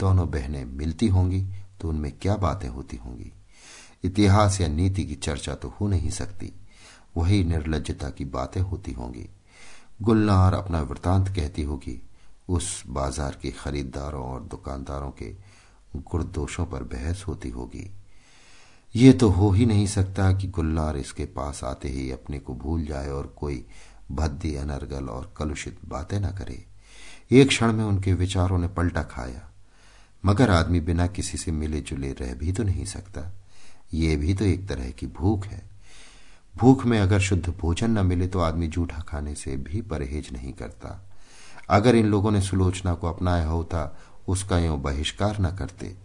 दोनों 0.00 0.30
बहनें 0.30 0.64
मिलती 0.64 1.08
होंगी 1.08 1.40
तो 1.80 1.88
उनमें 1.88 2.12
क्या 2.12 2.36
बातें 2.36 2.68
होती 2.68 2.96
होंगी? 2.96 3.32
इतिहास 4.04 4.60
या 4.60 4.68
नीति 4.68 5.04
की 5.04 5.14
चर्चा 5.14 5.54
तो 5.54 5.68
हो 5.70 5.88
नहीं 5.88 6.10
सकती। 6.10 6.52
वही 7.16 7.42
निर्लजता 7.44 8.10
की 8.10 8.24
बातें 8.24 8.60
होती 8.60 8.92
होंगी। 8.92 9.28
गुलनार 10.02 10.54
अपना 10.54 10.80
वृतांत 10.82 11.28
कहती 11.28 11.62
होगी, 11.62 12.00
उस 12.48 12.82
बाज़ार 12.86 13.38
के 13.42 13.50
खरीदारों 13.50 14.24
और 14.24 14.42
दुकानदारों 14.42 15.10
के 15.12 15.30
गुणदोषों 15.96 16.66
पर 16.66 16.82
बहस 16.84 17.24
होती 17.26 17.50
होगी। 17.50 17.90
ये 18.94 19.12
तो 19.12 19.28
हो 19.28 19.50
ही 19.50 19.66
नहीं 19.66 19.86
सकता 19.86 20.32
कि 20.32 20.48
गुल्लार 20.48 20.96
इसके 20.96 21.24
पास 21.26 21.62
आते 21.64 21.88
ही 21.88 22.10
अपने 22.10 22.38
को 22.38 22.54
भूल 22.54 22.84
जाए 22.86 23.08
और 23.08 23.26
कोई 23.38 23.64
भद्दी, 24.12 24.54
अनर्गल 24.56 25.08
और 25.08 25.34
कलुषित 25.36 25.78
बातें 25.84 26.20
न 26.20 26.28
करे। 26.28 26.64
एक 27.30 27.48
क्षण 27.48 27.72
में 27.72 27.84
उनके 27.84 28.12
विचारों 28.12 28.58
ने 28.58 28.68
पलटा 28.68 29.02
खाया। 29.02 29.50
मगर 30.24 30.50
आदमी 30.50 30.80
बिना 30.80 31.06
किसी 31.06 31.38
से 31.38 31.52
मिले 31.52 31.80
जुले 31.80 32.12
रह 32.12 32.34
भी 32.34 32.52
तो 32.52 32.62
नहीं 32.62 32.84
सकता। 32.84 33.32
ये 33.94 34.16
भी 34.16 34.34
तो 34.34 34.44
एक 34.44 34.68
तरह 34.68 34.90
की 34.90 35.06
भूख 35.06 35.46
है। 35.46 35.62
भूख 36.56 36.86
में 36.86 37.00
अगर 37.00 37.20
शुद्ध 37.20 37.48
भोजन 37.48 37.90
न 37.90 38.06
मिले 38.06 38.28
तो 38.28 38.40
आदमी 38.40 38.66
जूठा 38.66 38.98
खाने 38.98 39.34
से 39.34 39.56
भी 39.56 39.80
परहेज 39.82 40.32
नहीं 40.32 40.52
करता। 40.52 41.10
अगर 41.70 41.94
इन 41.94 42.06
लोगों 42.06 42.30
ने 42.30 42.40
सुलोचना 42.40 42.94
को 42.94 43.06
अपनाया 43.06 43.46
होता, 43.46 43.98
उसका 44.28 44.58
यो 44.58 44.76
बहिष्कार 44.76 45.40
न 45.40 45.56
करते 45.56 45.96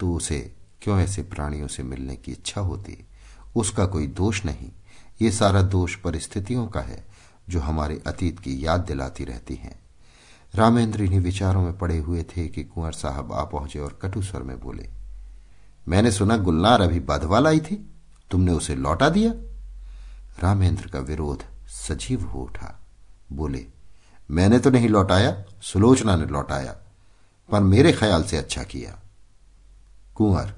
तो 0.00 0.14
उसे 0.14 0.54
क्यों 0.82 0.98
ऐसे 1.00 1.22
प्राणियों 1.22 1.68
से 1.68 1.82
मिलने 1.82 2.16
की 2.16 2.32
इच्छा 2.32 2.60
होती? 2.60 3.06
उसका 3.56 3.86
कोई 3.86 4.06
दोष 4.06 4.44
नहीं। 4.44 4.70
ये 5.22 5.30
सारा 5.30 5.62
दोष 5.62 5.94
परिस्थितियों 5.96 6.66
का 6.66 6.80
है। 6.80 7.13
जो 7.48 7.60
हमारे 7.60 8.02
अतीत 8.06 8.38
की 8.38 8.64
याद 8.66 8.80
दिलाती 8.80 9.24
रहती 9.24 9.54
हैं। 9.54 9.78
रामेंद्र 10.54 11.02
इन्हीं 11.02 11.20
विचारों 11.20 11.62
में 11.62 11.76
पड़े 11.78 11.98
हुए 11.98 12.22
थे 12.22 12.46
कि 12.48 12.64
कुंवर 12.64 12.92
साहब 12.92 13.32
आ 13.32 13.44
पहुँचे 13.44 13.78
और 13.78 13.98
कटु 14.02 14.22
स्वर 14.22 14.42
में 14.42 14.58
बोले, 14.60 14.88
मैंने 15.88 16.10
सुना 16.10 16.36
गुलनार 16.36 16.80
अभी 16.80 17.00
बधवाल 17.00 17.46
आई 17.46 17.60
थी। 17.60 17.76
तुमने 18.30 18.52
उसे 18.52 18.74
लौटा 18.74 19.08
दिया? 19.08 19.32
रामेंद्र 20.42 20.88
का 20.88 20.98
विरोध 20.98 21.44
सजीव 21.68 22.24
हो 22.24 22.42
उठा। 22.42 22.80
बोले, 23.32 23.66
मैंने 24.30 24.58
तो 24.58 24.70
नहीं 24.70 24.88
लौटाया, 24.88 25.44
सुलोचना 25.62 26.16
ने 26.16 26.26
लौटाया, 26.26 26.76
पर 27.48 27.60
मेरे 27.60 27.92
ख्याल 27.92 28.24
से 28.24 28.36
अच्छा 28.36 28.62
किया। 28.62 28.98
कुंवर 30.14 30.54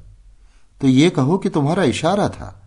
तो 0.80 0.88
ये 0.88 1.10
कहो 1.10 1.38
कि 1.38 1.48
तुम्हारा 1.48 1.84
इशारा 1.84 2.28
था 2.28 2.65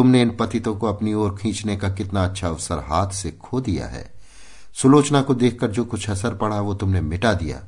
तुमने 0.00 0.22
इन 0.22 0.30
पतितों 0.36 0.76
को 0.76 0.86
अपनी 0.86 1.14
ओर 1.14 1.36
खींचने 1.40 1.76
का 1.76 1.88
कितना 1.88 2.24
अच्छा 2.24 2.48
अवसर 2.48 2.78
हाथ 2.78 3.10
से 3.10 3.30
खो 3.30 3.60
दिया 3.60 3.86
है। 3.86 4.12
सुलोचना 4.74 5.22
को 5.22 5.34
देखकर 5.34 5.70
जो 5.70 5.84
कुछ 5.84 6.10
असर 6.10 6.34
पड़ा 6.34 6.60
वो 6.60 6.74
तुमने 6.74 7.00
मिटा 7.00 7.32
दिया। 7.32 7.60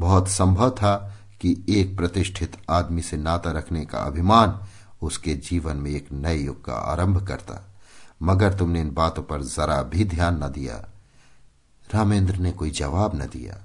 बहुत 0.00 0.28
संभव 0.28 0.70
था 0.70 1.16
कि 1.40 1.64
एक 1.68 1.96
प्रतिष्ठित 1.96 2.56
आदमी 2.70 3.02
से 3.02 3.16
नाता 3.16 3.52
रखने 3.52 3.84
का 3.84 3.98
अभिमान 3.98 4.60
उसके 5.02 5.34
जीवन 5.34 5.76
में 5.76 5.90
एक 5.90 6.12
नए 6.12 6.36
युग 6.36 6.64
का 6.64 6.72
आरंभ 6.72 7.26
करता। 7.26 7.74
मगर 8.22 8.54
तुमने 8.54 8.80
इन 8.80 8.90
बातों 8.90 9.22
पर 9.22 9.42
जरा 9.42 9.82
भी 9.82 10.04
ध्यान 10.04 10.44
न 10.44 10.48
दिया। 10.48 10.74
रामेंद्र 11.94 12.36
ने 12.36 12.52
कोई 12.52 12.70
जवाब 12.70 13.16
न 13.16 13.18
दिया। 13.18 13.60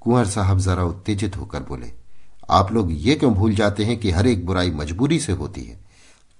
कुंवर 0.00 0.26
साहब 0.26 0.58
जरा 0.58 0.84
उत्तेजित 0.84 1.36
होकर 1.36 1.62
बोले, 1.62 1.92
आप 2.50 2.72
लोग 2.72 2.88
ये 2.90 3.14
क्यों 3.14 3.34
भूल 3.34 3.54
जाते 3.54 3.84
हैं 3.84 3.98
कि 3.98 4.10
हर 4.10 4.26
एक 4.26 4.46
बुराई 4.46 4.70
मजबूरी 4.70 5.20
से 5.20 5.32
होती 5.32 5.64
है? 5.64 5.85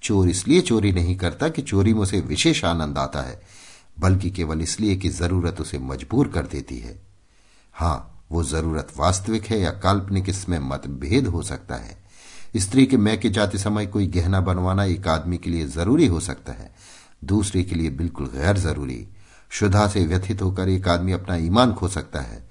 चोर 0.02 0.28
इसलिए 0.28 0.60
चोरी 0.60 0.92
नहीं 0.92 1.16
करता 1.16 1.48
कि 1.48 1.62
चोरी 1.62 1.94
में 1.94 2.00
उसे 2.00 2.20
विशेष 2.20 2.64
आनंद 2.64 2.98
आता 2.98 3.22
है, 3.22 3.40
बल्कि 3.98 4.30
केवल 4.30 4.60
इसलिए 4.62 4.96
कि 4.96 5.08
ज़रूरत 5.08 5.60
उसे 5.60 5.78
मजबूर 5.78 6.28
कर 6.28 6.46
देती 6.46 6.78
है। 6.78 6.98
हाँ, 7.74 8.24
वो 8.32 8.42
ज़रूरत 8.44 8.92
वास्तविक 8.96 9.46
है 9.46 9.60
या 9.60 9.70
काल्पनिक 9.72 10.28
इसमें 10.28 10.58
मतभेद 10.60 11.26
हो 11.26 11.42
सकता 11.42 11.76
है। 11.76 11.96
स्त्री 12.56 12.86
के 12.86 12.96
मैं 12.96 13.18
के 13.20 13.30
जाते 13.30 13.58
समय 13.58 13.86
कोई 13.86 14.06
गहना 14.06 14.40
बनवाना 14.40 14.84
एक 14.84 15.08
आदमी 15.08 15.38
के 15.38 15.50
लिए 15.50 15.66
ज़रूरी 15.68 16.06
हो 16.06 16.20
सकता 16.20 16.52
है, 16.52 16.70
दूसरे 17.24 17.62
के 17.62 17.74
लिए 17.74 17.90
बिल्कुल 17.92 18.26
गैर 18.26 18.58
ज़रूरी। 18.58 19.06
शुदा 19.50 19.86
से 19.88 20.04
व्यथित 20.06 20.42
होकर 20.42 20.68
एक 20.68 20.88
आदमी 20.88 21.12
अपना 21.12 21.36
ईमान 21.36 21.72
खो 21.72 21.88
सकता 21.88 22.20
है, 22.20 22.44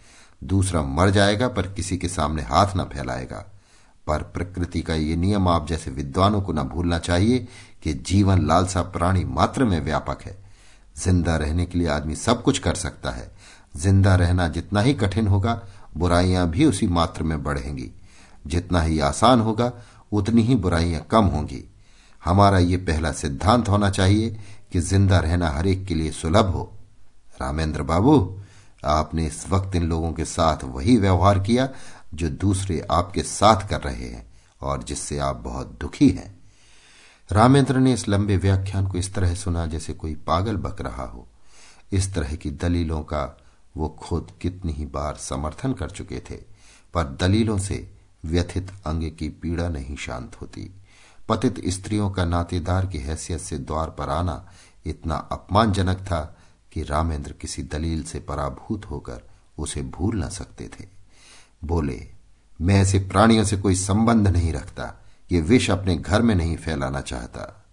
दूसरा 0.43 0.81
मर 0.84 1.10
जाएगा 1.10 1.47
पर 1.47 1.67
किसी 1.67 1.97
के 1.97 2.08
सामने 2.10 2.41
हाथ 2.41 2.77
न 2.77 2.84
फैलाएगा। 2.86 3.45
पर 4.07 4.23
प्रकृति 4.33 4.81
का 4.81 4.95
ये 4.95 5.15
नियम 5.15 5.47
आप 5.47 5.67
जैसे 5.67 5.91
विद्वानों 5.91 6.41
को 6.41 6.53
न 6.53 6.63
भूलना 6.63 6.99
चाहिए 6.99 7.47
कि 7.83 7.93
जीवन 7.93 8.45
लालसा 8.47 8.81
प्राणी 8.81 9.23
मात्र 9.25 9.63
में 9.63 9.79
व्यापक 9.81 10.21
है। 10.21 10.37
ज़िंदा 11.03 11.35
रहने 11.37 11.65
के 11.65 11.77
लिए 11.77 11.87
आदमी 11.87 12.15
सब 12.15 12.43
कुछ 12.43 12.59
कर 12.59 12.75
सकता 12.75 13.11
है। 13.11 13.31
ज़िंदा 13.77 14.15
रहना 14.15 14.47
जितना 14.47 14.81
ही 14.81 14.93
कठिन 14.93 15.27
होगा, 15.27 15.61
बुराइयाँ 15.97 16.49
भी 16.49 16.65
उसी 16.65 16.87
मात्र 16.87 17.23
में 17.23 17.43
बढ़ेंगी। 17.43 17.91
जितना 18.47 18.81
ही 18.81 18.99
आसान 18.99 19.39
होगा, 19.39 19.71
उतनी 20.11 20.41
ही 20.41 20.55
बुराइयाँ 20.55 21.01
कम 21.11 21.25
होंगी। 21.25 21.63
हमारा 22.25 22.57
ये 22.57 22.77
पहला 22.77 23.11
सिद्धांत 23.11 23.69
होना 23.69 23.89
चाहिए 23.89 24.29
कि 24.71 24.79
ज़िंदा 24.79 25.19
रहना 25.19 25.49
हरेक 25.49 25.85
के 25.85 25.95
लिए 25.95 26.11
सुलभ 26.11 26.45
हो। 26.45 26.71
रामेंद्र 27.41 27.83
बाबू, 27.83 28.37
आपने 28.85 29.25
इस 29.27 29.45
वक्त 29.49 29.75
इन 29.75 29.83
लोगों 29.83 30.11
के 30.13 30.25
साथ 30.25 30.63
वही 30.63 30.97
व्यवहार 30.97 31.39
किया 31.39 31.67
जो 32.15 32.30
दूसरे 32.30 32.88
आपके 32.91 33.23
साथ 33.23 33.67
कर 33.69 33.82
रहे 33.82 34.08
हैं 34.08 34.34
और 34.62 34.84
जिससे 34.84 35.19
आप 35.19 35.36
बहुत 35.36 35.78
दुखी 35.82 36.10
हैं। 36.10 36.43
रामेंद्र 37.32 37.78
ने 37.78 37.93
इस 37.93 38.10
लंबे 38.10 38.38
व्याख्यान 38.38 38.88
को 38.88 38.97
इस 38.97 39.13
तरह 39.13 39.36
सुना 39.36 39.65
जैसे 39.65 39.93
कोई 39.93 40.15
पागल 40.15 40.58
बक 40.58 40.82
रहा 40.82 41.06
हो। 41.06 41.28
इस 41.91 42.13
तरह 42.13 42.36
की 42.36 42.51
दलीलों 42.51 43.01
का 43.01 43.41
वो 43.78 43.89
खुद 43.89 44.32
कितनी 44.41 44.71
ही 44.71 44.86
बार 44.86 45.15
समर्थन 45.15 45.73
कर 45.73 45.89
चुके 45.89 46.19
थे, 46.19 46.36
पर 46.93 47.04
दलीलों 47.04 47.58
से 47.58 47.95
व्यथित 48.25 48.71
अंग 48.86 49.12
की 49.12 49.30
पीड़ा 49.30 49.69
नहीं 49.69 49.95
शांत 49.95 50.36
होती। 50.41 50.71
पतित 51.30 51.62
स्त्रियों 51.67 52.10
का 52.10 52.25
नातेदार 52.25 52.86
की 52.86 52.97
हैसियत 52.97 53.41
से 53.41 53.58
द्वार 53.58 53.89
पर 53.89 54.10
आना 54.10 54.51
इतना 54.86 55.15
अपमानजनक 55.15 55.97
था 55.97 56.38
कि 56.73 56.84
रामेंद्र 56.84 57.32
किसी 57.32 57.63
दलील 57.63 58.04
से 58.04 58.19
पराभूत 58.19 58.86
होकर 58.86 59.21
उसे 59.58 59.82
भूल 59.82 60.23
न 60.23 60.30
सकते 60.30 60.67
थे। 60.67 60.94
बोले, 61.65 62.08
मैं 62.62 62.75
ऐसे 62.75 62.99
प्राणियों 62.99 63.43
से 63.43 63.58
कोई 63.58 63.75
संबंध 63.75 64.28
नहीं 64.28 64.54
रखता, 64.54 64.93
ये 65.32 65.41
विष 65.41 65.69
अपने 65.69 65.95
घर 65.95 66.21
में 66.21 66.36
नहीं 66.36 66.58
फैलाना 66.58 67.01
चाहता। 67.01 67.65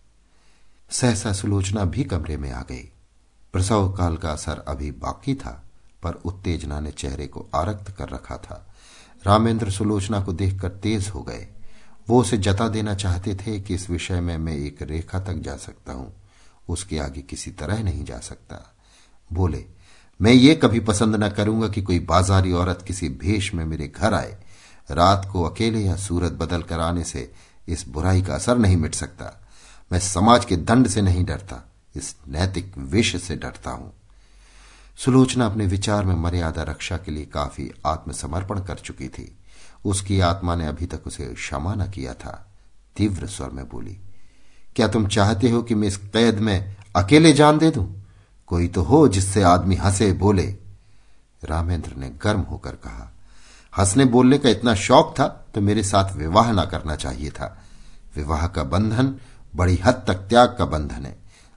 सहसा 0.90 1.32
सुलोचना 1.32 1.84
भी 1.84 2.04
कमरे 2.04 2.36
में 2.36 2.52
आ 2.52 2.62
गई। 2.62 2.92
प्रसव 3.52 3.92
काल 3.92 4.16
का 4.16 4.32
असर 4.32 4.64
अभी 4.68 4.90
बाकी 4.90 5.34
था, 5.34 5.64
पर 6.02 6.12
उत्तेजना 6.12 6.80
ने 6.80 6.90
चेहरे 6.90 7.26
को 7.26 7.46
आरक्त 7.54 7.90
कर 7.96 8.08
रखा 8.08 8.36
था। 8.36 8.74
रामेंद्र 9.26 9.70
सुलोचना 9.70 10.20
को 10.20 10.32
देखकर 10.32 10.68
तेज 10.68 11.08
हो 11.08 11.22
गए। 11.22 11.48
वो 12.08 12.20
उसे 12.20 12.38
जता 12.38 12.68
देना 12.68 12.94
चाहते 12.94 13.34
थे 13.34 13.60
कि 13.60 13.74
इस 13.74 13.90
विषय 13.90 14.20
में 14.20 14.38
मैं 14.38 14.56
एक 14.56 14.82
रेखा 14.82 15.20
तक 15.20 15.34
जा 15.34 15.56
सकता 15.56 15.92
हूँ, 15.92 16.12
उसके 16.68 16.98
आगे 16.98 17.22
किसी 17.22 17.50
तरह 17.50 17.82
नहीं 17.82 18.04
जा 18.04 18.18
सकता। 18.18 18.74
बोले 19.32 19.66
मैं 20.20 20.32
ये 20.32 20.54
कभी 20.54 20.80
पसंद 20.80 21.16
न 21.16 21.28
करूँगा 21.28 21.68
कि 21.68 21.82
कोई 21.82 21.98
बाजारी 22.00 22.52
औरत 22.52 22.84
किसी 22.86 23.08
भेष 23.08 23.52
में 23.54 23.64
मेरे 23.64 23.86
घर 23.88 24.14
आए। 24.14 24.36
रात 24.88 25.28
को 25.32 25.42
अकेले 25.42 25.80
या 25.80 25.96
सूरत 25.96 26.32
बदल 26.32 26.62
कर 26.62 26.80
आने 26.80 27.04
से 27.04 27.30
इस 27.68 27.84
बुराई 27.88 28.22
का 28.22 28.34
असर 28.34 28.58
नहीं 28.58 28.76
मिट 28.76 28.94
सकता। 28.94 29.32
मैं 29.90 29.98
समाज 29.98 30.44
के 30.44 30.56
दंड 30.56 30.88
से 30.88 31.02
नहीं 31.02 31.24
डरता, 31.24 31.62
इस 31.94 32.14
नैतिक 32.28 32.78
विष 32.78 33.16
से 33.22 33.36
डरता 33.36 33.70
हूँ। 33.70 33.92
सुलोचना 34.98 35.46
अपने 35.46 35.66
विचार 35.66 36.04
में 36.04 36.14
मर्यादा 36.14 36.62
रक्षा 36.62 36.96
के 36.96 37.12
लिए 37.12 37.24
काफ़ी 37.24 37.70
आत्मसमर्पण 37.86 38.60
कर 38.60 38.78
चुकी 38.78 39.08
थी। 39.08 39.36
उसकी 39.84 40.20
आत्मा 40.20 40.54
ने 40.56 40.66
अभी 40.66 40.86
तक 40.86 41.06
उसे 41.06 41.24
क्षमा 41.26 41.74
न 41.74 41.90
किया 41.90 42.14
था। 42.14 42.34
तीव्र 42.96 43.26
स्वर 43.26 43.50
में 43.50 43.68
बोली, 43.68 43.96
क्या 44.76 44.88
तुम 44.88 45.06
चाहते 45.08 45.50
हो 45.50 45.62
कि 45.62 45.74
मैं 45.74 45.88
इस 45.88 45.96
कैद 45.96 46.38
में 46.38 46.76
अकेले 46.96 47.32
जान 47.32 47.58
दे 47.58 47.70
दूँ? 47.70 48.01
कोई 48.52 48.66
तो 48.68 48.82
हो 48.82 49.06
जिससे 49.08 49.42
आदमी 49.42 49.76
हंसे, 49.76 50.12
बोले। 50.12 50.46
रामेंद्र 51.42 51.94
ने 51.96 52.10
गर्म 52.22 52.40
होकर 52.40 52.72
कहा, 52.76 53.10
हंसने 53.72 54.04
बोलने 54.04 54.38
का 54.38 54.48
इतना 54.48 54.74
शौक 54.74 55.14
था 55.20 55.26
तो 55.54 55.60
मेरे 55.60 55.82
साथ 55.82 56.12
विवाह 56.16 56.52
ना 56.52 56.64
करना 56.64 56.96
चाहिए 56.96 57.30
था। 57.30 57.56
विवाह 58.16 58.46
का 58.46 58.64
बंधन 58.64 59.14
बड़ी 59.56 59.76
हद 59.76 60.04
तक 60.06 60.26
त्याग 60.28 60.54
का 60.58 60.64
बंधन 60.66 61.06
है। 61.06 61.16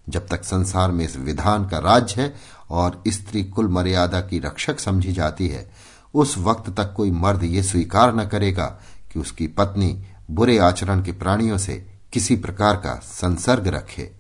जब 0.10 0.27
तक 0.27 0.43
संसार 0.43 0.91
में 0.91 1.05
इस 1.05 1.17
विधान 1.17 1.67
का 1.67 1.79
राज्य 1.79 2.21
है 2.21 2.34
और 2.69 3.01
स्त्री 3.08 3.43
कुल 3.43 3.67
मर्यादा 3.67 4.21
की 4.21 4.39
रक्षक 4.39 4.79
समझी 4.79 5.13
जाती 5.13 5.47
है, 5.47 5.69
उस 6.13 6.38
वक्त 6.38 6.69
तक 6.69 6.93
कोई 6.93 7.12
मर्द 7.12 7.43
ये 7.43 7.63
स्वीकार 7.63 8.15
न 8.15 8.25
करेगा 8.25 8.65
कि 9.13 9.19
उसकी 9.19 9.47
पत्नी 9.47 9.97
बुरे 10.31 10.58
आचरण 10.58 11.03
के 11.03 11.12
प्राणियों 11.12 11.58
से 11.58 11.86
किसी 12.13 12.36
प्रकार 12.36 12.75
का 12.77 12.99
संसर्ग 13.03 13.67
रखे। 13.67 14.12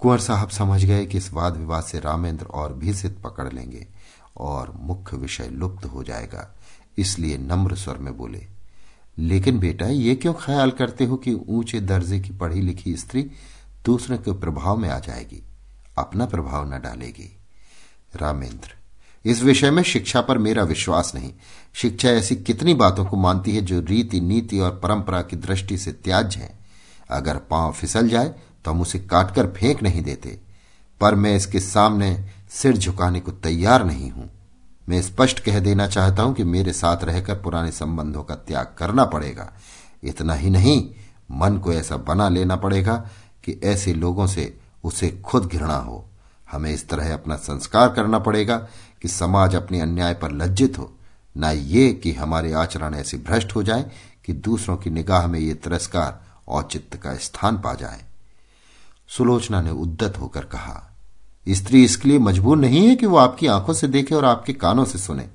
कुंवर 0.00 0.18
साहब 0.18 0.48
समझ 0.48 0.84
गए 0.84 1.04
कि 1.06 1.18
इस 1.18 1.32
वाद 1.32 1.56
विवाद 1.56 1.84
से 1.84 2.00
रामेंद्र 2.00 2.46
और 2.46 2.72
भी 2.72 2.94
सिद्ध 2.94 3.16
पकड़ 3.22 3.52
लेंगे 3.52 3.86
और 4.36 4.72
मुख्य 4.80 5.16
विषय 5.16 5.48
लुप्त 5.48 5.84
हो 5.84 6.02
जाएगा, 6.04 6.48
इसलिए 6.98 7.38
नम्र 7.38 7.76
स्वर 7.76 7.98
में 7.98 8.16
बोले, 8.16 8.46
लेकिन 9.18 9.58
बेटा, 9.58 9.86
ये 9.86 10.14
क्यों 10.14 10.34
ख्याल 10.34 10.70
करते 10.70 11.04
हो 11.04 11.16
कि 11.16 11.32
ऊँचे 11.32 11.80
दर्जे 11.80 12.20
की 12.20 12.30
पढ़ी 12.30 12.60
लिखी 12.60 12.96
स्त्री 12.96 13.22
दूसरे 13.84 14.16
के 14.18 14.32
प्रभाव 14.32 14.76
में 14.76 14.88
आ 14.88 14.98
जाएगी, 14.98 15.42
अपना 15.98 16.26
प्रभाव 16.26 16.74
न 16.74 16.80
डालेगी? 16.80 17.30
रामेंद्र, 18.14 18.74
इस 19.24 19.42
विषय 19.42 19.70
में 19.70 19.82
शिक्षा 19.82 20.20
पर 20.20 20.38
मेरा 20.38 20.62
विश्वास 20.62 21.12
नहीं। 21.14 21.32
शिक्षा 21.74 22.08
ऐसी 22.08 22.36
कितनी 22.36 22.74
बातों 22.74 23.04
को 23.04 23.16
मानती 23.16 23.54
है 23.56 23.60
जो 23.60 23.80
रीति 23.80 24.20
नीति 24.20 24.58
और 24.58 24.78
परंपरा 24.82 25.22
की 25.22 25.36
दृष्टि 25.36 25.78
से 25.78 25.92
त्याज्य 25.94 26.40
है। 26.40 26.58
अगर 27.10 27.36
पाँव 27.50 27.72
फिसल 27.72 28.08
जाए 28.08 28.34
तो 28.66 28.70
हम 28.70 28.80
उसे 28.80 28.98
काटकर 29.00 29.46
फेंक 29.48 29.82
नहीं 29.82 30.02
देते, 30.02 30.38
पर 31.00 31.14
मैं 31.14 31.34
इसके 31.36 31.60
सामने 31.60 32.08
सिर 32.52 32.76
झुकाने 32.76 33.20
को 33.20 33.32
तैयार 33.32 33.84
नहीं 33.84 34.10
हूँ। 34.10 34.30
मैं 34.88 35.00
स्पष्ट 35.02 35.40
कह 35.40 35.58
देना 35.60 35.86
चाहता 35.88 36.22
हूँ 36.22 36.34
कि 36.34 36.44
मेरे 36.44 36.72
साथ 36.72 37.04
रहकर 37.04 37.34
पुराने 37.34 37.70
संबंधों 37.72 38.22
का 38.22 38.34
त्याग 38.36 38.74
करना 38.78 39.04
पड़ेगा। 39.04 39.52
इतना 40.04 40.34
ही 40.34 40.50
नहीं, 40.50 40.78
मन 41.32 41.58
को 41.58 41.72
ऐसा 41.72 41.96
बना 41.98 42.28
लेना 42.28 42.56
पड़ेगा 42.56 42.96
कि 43.44 43.60
ऐसे 43.64 43.94
लोगों 43.94 44.26
से 44.26 44.52
उसे 44.84 45.10
खुद 45.24 45.46
घृणा 45.46 45.76
हो। 45.76 46.04
हमें 46.50 46.70
इस 46.72 46.88
तरह 46.88 47.12
अपना 47.14 47.36
संस्कार 47.36 47.88
करना 47.88 48.18
पड़ेगा 48.18 48.56
कि 49.02 49.08
समाज 49.08 49.54
अपने 49.54 49.80
अन्याय 49.80 50.14
पर 50.14 50.32
लज्जित 50.32 50.78
हो। 50.78 50.90
न 51.36 51.52
ये 51.66 51.92
कि 51.92 52.12
हमारे 52.12 52.52
आचरण 52.54 52.94
ऐसे 52.94 53.18
भ्रष्ट 53.18 53.54
हो 53.56 53.62
जाए 53.62 53.90
कि 54.26 54.32
दूसरों 54.32 54.76
की 54.76 54.90
निगाह 54.90 55.26
में 55.26 55.38
ये 55.38 55.54
तिरस्कार 55.54 56.20
औचित्य 56.48 56.98
का 56.98 57.14
स्थान 57.16 57.58
पा 57.58 57.74
जाए। 57.74 58.04
सुलोचना 59.08 59.60
ने 59.62 59.70
उद्दत 59.70 60.18
होकर 60.20 60.44
कहा 60.44 60.92
स्त्री 61.48 61.84
इसके 61.84 62.08
लिए 62.08 62.18
मजबूर 62.18 62.56
नहीं 62.56 62.88
है 62.88 62.96
कि 62.96 63.06
वो 63.06 63.16
आपकी 63.16 63.46
आँखों 63.46 63.72
से 63.72 63.88
देखे 63.88 64.14
और 64.14 64.24
आपके 64.24 64.52
कानों 64.52 64.84
से 64.84 64.98
सुने। 64.98 65.28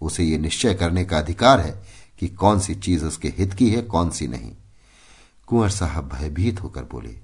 उसे 0.00 0.24
ये 0.24 0.38
निश्चय 0.38 0.74
करने 0.74 1.04
का 1.04 1.18
अधिकार 1.18 1.60
है 1.60 1.82
कि 2.18 2.28
कौन 2.28 2.60
सी 2.60 2.74
चीज़ 2.74 3.04
उसके 3.04 3.28
हित 3.28 3.54
की 3.54 3.70
है, 3.70 3.82
कौन 3.82 4.10
सी 4.10 4.26
नहीं। 4.26 4.52
कुंवर 5.46 5.70
साहब 5.70 6.10
भयभीत 6.14 6.62
होकर 6.62 6.82
बोले, 6.82 7.18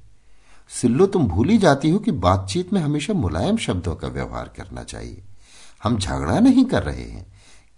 सिल्लो, 0.68 1.06
तुम 1.06 1.26
भूली 1.26 1.58
जाती 1.58 1.90
हो 1.90 1.98
कि 1.98 2.10
बातचीत 2.10 2.72
में 2.72 2.80
हमेशा 2.80 3.12
मुलायम 3.12 3.56
शब्दों 3.56 3.96
का 3.96 4.08
व्यवहार 4.08 4.52
करना 4.56 4.82
चाहिए। 4.82 5.22
हम 5.82 5.98
झगड़ा 5.98 6.38
नहीं 6.40 6.64
कर 6.64 6.82
रहे 6.82 7.04
हैं, 7.04 7.26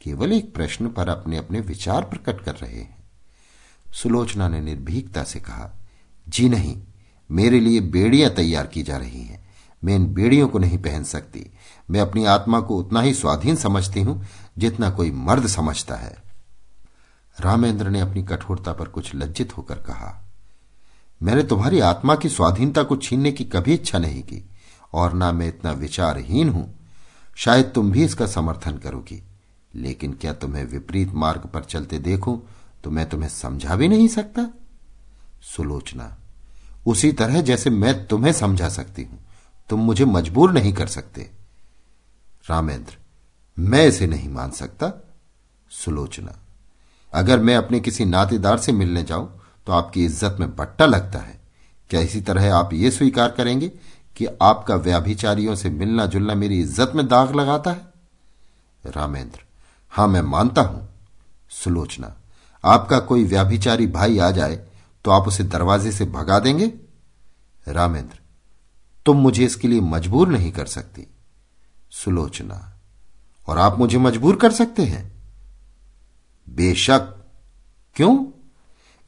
केवल 0.02 0.32
एक 0.32 0.54
प्रश्न 0.54 0.88
पर 0.88 1.08
अपने 1.08 1.36
अपने 1.36 1.60
विचार 1.60 2.02
प्रकट 2.02 2.44
कर 2.44 2.54
रहे 2.54 2.80
हैं। 2.80 3.04
सुलोचना 3.92 4.48
ने 4.48 4.60
निर्भीकता 4.60 5.24
से 5.24 5.40
कहा, 5.40 5.70
जी 6.28 6.48
नहीं 6.48 6.82
मेरे 7.30 7.60
लिए 7.60 7.80
बेड़ियाँ 7.80 8.30
तैयार 8.30 8.66
की 8.66 8.82
जा 8.82 8.96
रही 8.96 9.22
हैं। 9.22 9.40
मैं 9.82 9.94
इन 9.96 10.06
बेड़ियों 10.14 10.48
को 10.48 10.58
नहीं 10.58 10.78
पहन 10.78 11.04
सकती। 11.04 11.46
मैं 11.90 12.00
अपनी 12.00 12.24
आत्मा 12.24 12.60
को 12.60 12.76
उतना 12.76 13.00
ही 13.00 13.14
स्वाधीन 13.14 13.56
समझती 13.56 14.00
हूँ 14.00 14.24
जितना 14.58 14.90
कोई 14.90 15.10
मर्द 15.10 15.46
समझता 15.46 15.94
है। 15.94 16.16
रामेंद्र 17.36 17.90
ने 17.90 18.00
अपनी 18.00 18.22
कठोरता 18.22 18.72
पर 18.72 18.88
कुछ 18.88 19.14
लज्जित 19.14 19.56
होकर 19.56 19.78
कहा, 19.78 20.18
मैंने 21.22 21.42
तुम्हारी 21.42 21.80
आत्मा 21.80 22.14
की 22.14 22.28
स्वाधीनता 22.28 22.82
को 22.82 22.96
छीनने 22.96 23.32
की 23.32 23.44
कभी 23.44 23.74
इच्छा 23.74 23.98
नहीं 23.98 24.22
की, 24.22 24.42
और 24.92 25.12
ना 25.12 25.32
मैं 25.32 25.48
इतना 25.48 25.72
विचारहीन 25.72 26.48
हूँ। 26.48 26.72
शायद 27.36 27.72
तुम 27.74 27.90
भी 27.90 28.04
इसका 28.04 28.26
समर्थन 28.26 28.78
करोगी। 28.78 29.22
लेकिन 29.74 30.12
क्या 30.12 30.32
तुम्हें 30.32 30.64
विपरीत 30.64 31.12
मार्ग 31.14 31.48
पर 31.54 31.64
चलते 31.64 31.98
देखूँ 31.98 32.40
तो 32.84 32.90
मैं 32.90 33.08
तुम्हें 33.08 33.28
समझा 33.28 33.76
भी 33.76 33.88
नहीं 33.88 34.08
सकता? 34.08 34.48
सुलोचना। 35.42 36.16
उसी 36.82 37.12
तरह 37.12 37.40
जैसे 37.40 37.70
मैं 37.70 37.94
तुम्हें 38.06 38.32
समझा 38.32 38.68
सकती 38.70 39.02
हूँ। 39.02 39.18
तुम 39.70 39.80
मुझे 39.80 40.04
मजबूर 40.06 40.52
नहीं 40.52 40.72
कर 40.72 40.86
सकते। 40.88 41.28
रामेंद्र, 42.46 42.96
मैं 43.56 43.86
इसे 43.86 44.06
नहीं 44.06 44.28
मान 44.28 44.50
सकता। 44.52 44.92
सुलोचना, 45.70 46.34
अगर 47.12 47.40
मैं 47.40 47.56
अपने 47.56 47.80
किसी 47.80 48.04
नातेदार 48.04 48.58
से 48.58 48.72
मिलने 48.72 49.02
जाऊँ 49.02 49.28
तो 49.66 49.72
आपकी 49.72 50.04
इज़्ज़त 50.04 50.36
में 50.40 50.54
बट्टा 50.56 50.86
लगता 50.86 51.18
है। 51.18 51.40
क्या 51.90 52.00
इसी 52.00 52.20
तरह 52.20 52.54
आप 52.54 52.72
ये 52.72 52.90
स्वीकार 52.90 53.30
करेंगे 53.30 53.68
कि 54.16 54.26
आपका 54.42 54.74
व्याभिचारियों 54.76 55.54
से 55.54 55.70
मिलना 55.70 56.06
जुलना 56.06 56.34
मेरी 56.34 56.60
इज़्ज़त 56.60 56.92
में 56.94 57.06
दाग 57.08 57.34
लगाता 57.36 57.70
है? 57.70 57.86
रामेंद्र, 58.84 59.40
हाँ, 59.92 60.08
मैं 60.08 60.22
मानता 60.22 60.62
हूँ। 60.62 60.88
सुलोचना, 61.52 62.14
आपका 62.64 62.98
कोई 63.00 63.24
व्याभिचारी 63.24 63.86
भाई 63.88 64.18
आ 64.18 64.30
जाए 64.30 64.60
तो 65.04 65.10
आप 65.10 65.28
उसे 65.28 65.44
दरवाजे 65.44 65.92
से 65.92 66.04
भगा 66.04 66.38
देंगे? 66.38 66.72
रामेंद्र, 67.68 68.18
तुम 69.06 69.16
मुझे 69.16 69.44
इसके 69.44 69.68
लिए 69.68 69.80
मजबूर 69.80 70.28
नहीं 70.28 70.52
कर 70.52 70.66
सकती। 70.66 71.06
सुलोचना, 71.90 72.80
और 73.48 73.58
आप 73.58 73.78
मुझे 73.78 73.98
मजबूर 73.98 74.36
कर 74.36 74.52
सकते 74.52 74.84
हैं? 74.84 75.12
बेशक। 76.50 77.24
क्यों? 77.96 78.26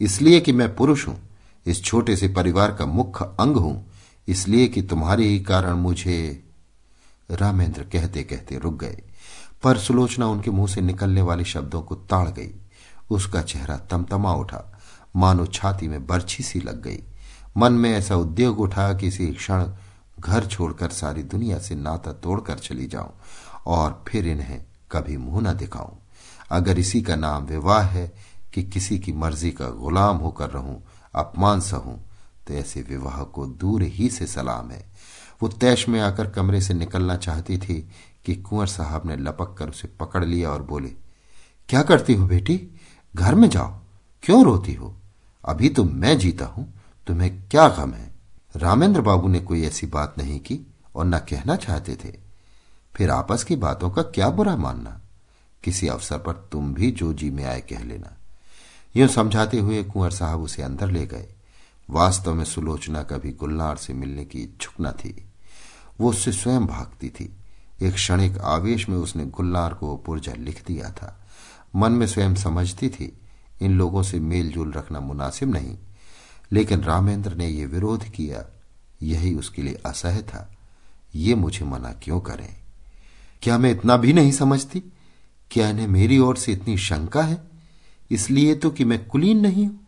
इसलिए 0.00 0.40
कि 0.40 0.52
मैं 0.52 0.76
पुरुष 0.76 1.09
हूँ, 1.09 1.28
इस 1.66 1.85
छोटे 1.85 2.16
से 2.16 2.28
परिवार 2.28 2.74
का 2.74 2.87
मुख्य 2.87 3.24
अंग 3.40 3.57
हूँ, 3.57 3.90
इसलिए 4.28 4.68
कि 4.68 4.83
तुम्हारे 4.83 5.24
ही 5.24 5.40
कारण 5.40 5.72
मुझे 5.72 6.44
रामेंद्र 7.30 7.83
कहते 7.83 8.22
कहते 8.22 8.59
रुक 8.59 8.80
गए। 8.80 9.02
पर 9.62 9.78
सुलोचना 9.78 10.26
उनके 10.26 10.50
मुँह 10.50 10.68
से 10.68 10.80
निकलने 10.80 11.22
वाले 11.22 11.44
शब्दों 11.44 11.83
को 11.83 11.94
ताड़ 11.94 12.28
गई। 12.28 12.50
उसका 13.11 13.42
चेहरा 13.42 13.76
तमतमा 13.76 14.33
उठा। 14.33 14.74
मानो 15.16 15.46
छाती 15.46 15.88
में 15.88 16.07
बर्छी 16.07 16.42
सी 16.42 16.61
लग 16.61 16.83
गई। 16.83 17.03
मन 17.57 17.72
में 17.72 17.90
ऐसा 17.92 18.16
उद्योग 18.16 18.61
उठा 18.61 18.92
कि 18.92 19.07
इसी 19.07 19.27
क्षण 19.27 19.66
घर 20.20 20.46
छोड़कर 20.46 20.90
सारी 20.90 21.22
दुनिया 21.22 21.59
से 21.59 21.74
नाता 21.74 22.12
तोड़कर 22.12 22.59
चली 22.59 22.87
जाऊँ 22.87 23.12
और 23.66 24.05
फिर 24.09 24.27
इन्हें 24.29 24.61
कभी 24.92 25.16
मुँह 25.16 25.40
न 25.42 25.57
दिखाऊँ। 25.57 25.98
अगर 26.50 26.79
इसी 26.79 27.03
का 27.03 27.16
नाम 27.16 27.44
विवाह 27.44 27.83
है 27.83 28.12
कि 28.55 28.62
किसी 28.62 28.98
की 28.98 29.12
मर्ज़ी 29.12 29.50
का 29.50 29.68
गुलाम 29.68 30.16
होकर 30.16 30.50
रहूँ, 30.50 30.83
अपमान 31.14 31.61
सहूं 31.61 31.96
तो 32.46 32.55
ऐसे 32.55 32.81
विवाह 32.81 33.22
को 33.24 33.46
दूर 33.46 33.83
ही 33.83 34.09
से 34.09 34.27
सलाम 34.27 34.70
है। 34.70 34.85
वो 35.42 35.48
तैश 35.48 35.88
में 35.88 36.00
आकर 36.00 36.31
कमरे 36.31 36.61
से 36.61 36.74
निकलना 36.74 37.16
चाहती 37.16 37.59
थी 37.59 37.88
कि 38.24 38.35
कुंवर 38.35 38.66
साहब 38.66 39.07
ने 39.07 39.16
लपक 39.16 39.55
कर 39.59 39.68
उसे 39.68 39.88
पकड़ 40.00 40.24
लिया 40.24 40.50
और 40.50 40.62
बोले, 40.62 40.88
क्या 41.68 41.83
करती 41.83 42.14
हो 42.14 42.27
बेटी? 42.27 42.61
घर 43.16 43.35
में 43.35 43.48
जाओ। 43.50 43.74
क्यों 44.22 44.44
रोती 44.44 44.74
हो? 44.74 44.94
अभी 45.44 45.68
तो 45.68 45.85
मैं 45.85 46.18
जीता 46.18 46.44
हूँ, 46.44 46.74
तुम्हें 47.07 47.48
क्या 47.48 47.68
गम 47.68 47.92
है? 47.92 48.14
रामेंद्र 48.57 49.00
बाबू 49.00 49.28
ने 49.28 49.40
कोई 49.40 49.64
ऐसी 49.64 49.87
बात 49.87 50.14
नहीं 50.18 50.40
की 50.40 50.61
और 50.94 51.04
न 51.04 51.18
कहना 51.18 51.57
चाहते 51.57 51.96
थे। 51.96 52.16
फिर 52.96 53.11
आपस 53.11 53.44
की 53.44 53.57
बातों 53.57 53.90
का 53.90 54.02
क्या 54.02 54.30
बुरा 54.30 54.57
मानना? 54.57 55.00
किसी 55.64 55.88
अवसर 55.88 56.18
पर 56.18 56.48
तुम 56.52 56.74
भी 56.74 56.90
जो 56.90 57.12
जी 57.12 57.30
में 57.30 57.44
आए 57.44 57.61
कह 57.61 57.85
लेना। 57.85 58.16
यूँ 58.96 59.09
समझाते 59.09 59.59
हुए 59.59 59.83
कुंवर 59.83 60.11
साहब 60.11 60.40
उसे 60.40 60.62
अंदर 60.62 60.90
ले 60.90 61.07
गए। 61.07 61.28
वास्तव 61.90 62.35
में 62.35 62.44
सुलोचना 62.44 63.02
कभी 63.02 63.33
गुल्लार 63.33 63.76
से 63.76 63.92
मिलने 63.92 64.24
की 64.24 64.38
इच्छुक 64.38 64.74
न 64.80 64.92
थी। 64.92 65.24
वो 66.00 66.11
उससे 66.11 66.33
स्वयं 66.33 66.66
भागती 66.66 67.09
थी। 67.09 67.37
एक 67.83 67.94
क्षणिक 67.94 68.38
आवेश 68.38 68.88
में 68.88 68.96
उसने 68.96 69.24
गुल्लार 69.24 69.74
को 69.74 69.96
पुरजा 69.96 70.33
लिख 70.38 70.66
दिया 70.66 70.90
था। 70.90 71.26
मन 71.76 71.92
में 71.92 72.07
स्वयं 72.07 72.35
समझती 72.35 72.88
थी 72.88 73.20
इन 73.64 73.79
लोगों 73.79 74.03
से 74.03 74.20
मेलजोल 74.20 74.72
रखना 74.72 75.00
मुनासिब 75.00 75.50
नहीं। 75.50 75.79
लेकिन 76.53 76.81
रामेंद्र 76.81 77.35
ने 77.35 77.48
यह 77.48 77.66
विरोध 77.66 78.05
किया। 78.05 78.44
यही 79.03 79.35
उसके 79.35 79.62
लिए 79.62 79.74
असह्य 79.74 80.22
था। 80.22 80.57
ये 81.14 81.35
मुझे 81.35 81.64
मना 81.64 81.92
क्यों 81.92 82.20
करें? 82.20 82.57
क्या 83.42 83.59
मैं 83.59 83.70
इतना 83.70 83.96
भी 83.96 84.12
नहीं 84.12 84.33
समझती? 84.33 84.83
क्या 85.50 85.68
इन्हें 85.68 85.87
मेरी 85.87 86.18
ओर 86.18 86.37
से 86.37 86.53
इतनी 86.53 86.79
शंका 86.79 87.22
है? 87.22 87.44
इसलिए 88.11 88.55
तो 88.55 88.70
कि 88.70 88.85
मैं 88.85 89.07
कुलीन 89.07 89.40
नहीं 89.40 89.66
हूँ। 89.66 89.81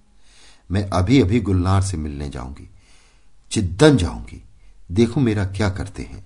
मैं 0.70 0.90
अभी 0.90 1.20
अभी 1.20 1.40
गुलनार 1.40 1.82
से 1.82 1.96
मिलने 1.96 2.28
जाऊँगी। 2.28 2.70
चिद्दन 3.50 3.96
जाऊँगी। 3.96 4.44
देखो 4.92 5.20
मेरा 5.20 5.44
क्या 5.44 5.70
करते 5.70 6.02
हैं। 6.02 6.24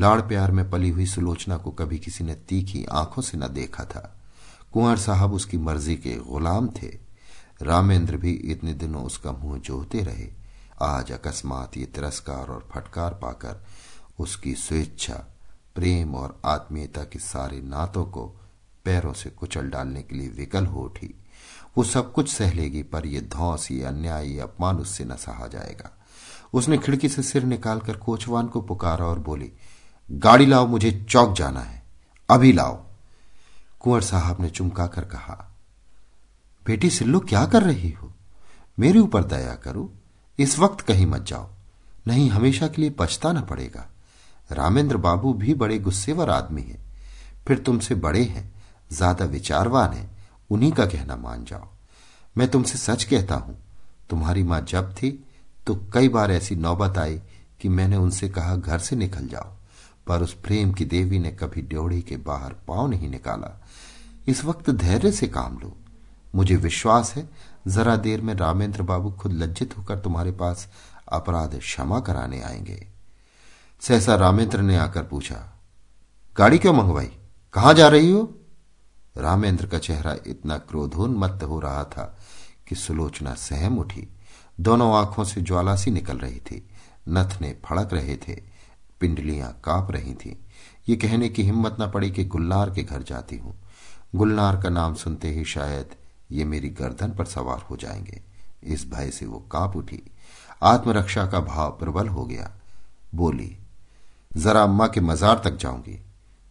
लाड़ 0.00 0.20
प्यार 0.20 0.52
में 0.52 0.70
पली 0.70 0.88
हुई 0.88 1.06
सुलोचना 1.06 1.56
को 1.56 1.70
कभी 1.70 1.98
किसी 1.98 2.24
ने 2.24 2.34
तीखी 2.34 2.84
आँखों 2.84 3.22
से 3.22 3.38
न 3.38 3.48
देखा 3.48 3.84
था। 3.84 4.20
कुंवर 4.74 4.96
साहब 4.96 5.32
उसकी 5.32 5.58
मर्ज़ी 5.58 5.96
के 5.96 6.14
गुलाम 6.16 6.68
थे। 6.68 6.98
रामेंद्र 7.62 8.16
भी 8.16 8.32
इतने 8.32 8.74
दिनों 8.74 9.04
उसका 9.04 9.32
मुँह 9.32 9.58
जोहते 9.58 10.00
रहे। 10.00 10.28
आज 10.82 11.12
अकस्मात 11.12 11.76
ये 11.76 11.84
तिरस्कार 11.84 12.46
और 12.46 12.68
फटकार 12.72 13.10
पाकर 13.10 13.64
उसकी 14.18 14.54
स्वेच्छा, 14.54 15.14
प्रेम 15.74 16.14
और 16.14 16.40
आत्मीयता 16.44 17.04
के 17.04 17.18
सारे 17.18 17.60
नातों 17.60 18.04
को 18.04 18.26
पैरों 18.84 19.12
से 19.12 19.30
कुचल 19.30 19.68
डालने 19.68 20.02
के 20.02 20.16
लिए 20.16 20.28
विकल 20.28 20.66
हो 20.66 20.80
उठी। 20.80 21.14
वो 21.78 21.84
सब 21.84 22.12
कुछ 22.12 22.32
सह 22.32 22.52
लेगी 22.52 22.82
पर 22.82 23.06
यह 23.06 23.20
धौस, 23.20 23.70
ये 23.70 23.82
अन्याय, 23.82 24.26
ये 24.28 24.40
अपमान 24.40 24.76
उससे 24.76 25.04
न 25.04 25.16
सहा 25.16 25.46
जाएगा। 25.46 25.90
उसने 26.54 26.78
खिड़की 26.78 27.08
से 27.08 27.22
सिर 27.22 27.44
निकालकर 27.44 27.96
कोचवान 27.96 28.46
को 28.46 28.60
पुकारा 28.60 29.06
और 29.06 29.18
बोली, 29.18 29.52
गाड़ी 30.10 30.46
लाओ, 30.46 30.66
मुझे 30.66 31.06
चौक 31.10 31.36
जाना 31.36 31.60
है। 31.60 31.82
अभी 32.30 32.52
लाओ। 32.52 32.93
कुंवर 33.84 34.02
साहब 34.02 34.40
ने 34.40 34.48
चुमका 34.50 34.86
कर 34.86 35.04
कहा, 35.04 35.34
बेटी 36.66 36.90
सिल्लू, 36.90 37.18
क्या 37.20 37.44
कर 37.46 37.62
रही 37.62 37.90
हो? 37.90 38.12
मेरे 38.78 38.98
ऊपर 38.98 39.24
दया 39.24 39.54
करो। 39.54 39.90
इस 40.38 40.58
वक्त 40.58 40.80
कहीं 40.80 41.06
मत 41.06 41.22
जाओ। 41.22 41.48
नहीं, 42.06 42.28
हमेशा 42.30 42.68
के 42.68 42.82
लिए 42.82 42.90
पछताना 42.90 43.40
पड़ेगा। 43.40 43.86
रामेंद्र 44.50 44.96
बाबू 44.98 45.32
भी 45.34 45.54
बड़े 45.54 45.78
गुस्सेवर 45.78 46.30
आदमी 46.30 46.62
हैं। 46.62 46.80
फिर 47.48 47.58
तुमसे 47.58 47.94
बड़े 47.96 48.22
हैं, 48.24 48.52
ज़्यादा 48.90 49.24
विचारवान 49.26 49.92
हैं। 49.92 50.10
उन्हीं 50.50 50.72
का 50.72 50.86
कहना 50.86 51.16
मान 51.16 51.44
जाओ। 51.44 51.68
मैं 52.36 52.48
तुमसे 52.48 52.78
सच 52.78 53.04
कहता 53.04 53.34
हूँ, 53.34 53.56
तुम्हारी 54.10 54.42
माँ 54.42 54.60
जब 54.60 54.94
थी 54.94 55.10
तो 55.66 55.74
कई 55.94 56.08
बार 56.08 56.32
ऐसी 56.32 56.56
नौबत 56.56 56.98
आई 56.98 57.20
कि 57.60 57.68
मैंने 57.68 57.96
उनसे 57.96 58.28
कहा, 58.28 58.56
घर 58.56 58.78
से 58.78 58.96
निकल 58.96 59.28
जाओ। 59.28 59.52
पर 60.06 60.22
उस 60.22 60.32
प्रेम 60.40 60.72
की 60.72 60.84
देवी 60.84 61.18
ने 61.18 61.30
कभी 61.32 61.62
ड्योढ़ी 61.62 62.00
के 62.02 62.16
बाहर 62.16 62.52
पाँव 62.68 62.88
नहीं 62.88 63.08
निकाला। 63.10 63.60
इस 64.26 64.44
वक्त 64.44 64.70
धैर्य 64.70 65.12
से 65.12 65.26
काम 65.28 65.58
लो। 65.58 65.76
मुझे 66.34 66.56
विश्वास 66.56 67.14
है, 67.16 67.28
जरा 67.66 67.96
देर 67.96 68.20
में 68.20 68.34
रामेंद्र 68.34 68.82
बाबू 68.82 69.10
खुद 69.10 69.32
लज्जित 69.32 69.76
होकर 69.78 69.98
तुम्हारे 69.98 70.32
पास 70.32 70.68
अपराध 71.12 71.58
क्षमा 71.58 72.00
कराने 72.00 72.40
आएँगे। 72.40 72.86
सहसा 73.80 74.14
रामेंद्र 74.14 74.60
ने 74.60 74.76
आकर 74.76 75.02
पूछा, 75.02 75.62
गाड़ी 76.36 76.58
क्यों 76.58 76.72
मंगवाई? 76.72 77.10
कहाँ 77.54 77.74
जा 77.74 77.88
रही 77.88 78.10
हो? 78.10 78.22
रामेंद्र 79.16 79.66
का 79.66 79.78
चेहरा 79.78 80.16
इतना 80.26 80.56
क्रोधोन्मत्त 80.58 81.42
हो 81.42 81.60
रहा 81.60 81.84
था 81.84 82.18
कि 82.68 82.74
सुलोचना 82.74 83.34
सहम 83.34 83.78
उठी। 83.78 84.08
दोनों 84.60 84.94
आँखों 84.94 85.24
से 85.24 85.40
ज्वाला 85.40 85.76
सी 85.76 85.90
निकल 85.90 86.18
रही 86.18 86.40
थी। 86.40 86.68
नथने 87.08 87.56
फड़क 87.64 87.92
रहे 87.92 88.16
थे, 88.16 88.34
पिंडलियाँ 89.00 89.60
काँप 89.64 89.90
रही 89.90 90.14
थीं। 90.14 90.34
ये 90.88 90.96
कहने 90.96 91.28
की 91.28 91.42
हिम्मत 91.42 91.76
न 91.80 91.90
पड़ी 91.90 92.10
कि 92.10 92.24
गुल्लार 92.24 92.70
के 92.70 92.82
घर 92.82 93.02
जाती 93.02 93.36
हूँ। 93.36 93.54
गुलनार 94.14 94.62
का 94.62 94.68
नाम 94.68 94.94
सुनते 94.94 95.28
ही 95.28 95.44
शायद 95.44 95.86
ये 96.30 96.44
मेरी 96.44 96.68
गर्दन 96.68 97.10
पर 97.10 97.24
सवार 97.24 97.58
हो 97.58 97.76
जाएँगे। 97.76 98.22
इस 98.64 98.90
भय 98.90 99.10
से 99.10 99.26
वो 99.26 99.38
काँप 99.38 99.76
उठी। 99.76 100.02
आत्मरक्षा 100.62 101.26
का 101.26 101.40
भाव 101.40 101.70
प्रबल 101.70 102.08
हो 102.08 102.24
गया। 102.24 102.52
बोली, 103.14 103.58
जरा 104.36 104.62
अम्मा 104.62 104.86
के 104.86 105.00
मजार 105.00 105.40
तक 105.44 105.56
जाऊँगी। 105.56 106.06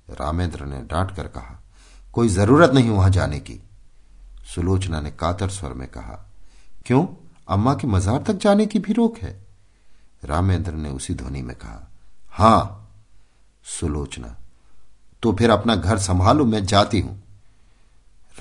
रामेंद्र 0.10 0.66
ने 0.66 0.82
डांट 0.82 1.16
कर 1.16 1.28
कहा, 1.28 1.64
कोई 2.14 2.30
ज़रूरत 2.30 2.72
नहीं 2.72 2.90
वहाँ 2.90 3.10
जाने 3.10 3.40
की। 3.40 3.60
सुलोचना 4.56 5.02
ने 5.02 5.12
कातर 5.12 5.50
स्वर 5.50 5.74
में 5.74 5.88
कहा, 5.88 6.30
क्यों? 6.86 7.08
अम्मा 7.48 7.74
के 7.74 7.88
मजार 7.88 8.24
तक 8.24 8.34
जाने 8.34 8.66
की 8.66 8.80
भी 8.80 8.94
रोक 8.94 9.18
है? 9.18 9.46
रामेंद्र 10.24 10.72
ने 10.72 10.90
उसी 10.90 11.14
ध्वनि 11.14 11.42
में 11.42 11.56
कहा, 11.56 11.92
हाँ। 12.30 12.90
सुलोचना 13.64 14.38
तो 15.22 15.34
फिर 15.34 15.50
अपना 15.50 15.76
घर 15.76 15.98
संभालो, 15.98 16.46
मैं 16.46 16.66
जाती 16.66 17.00
हूँ। 17.00 17.23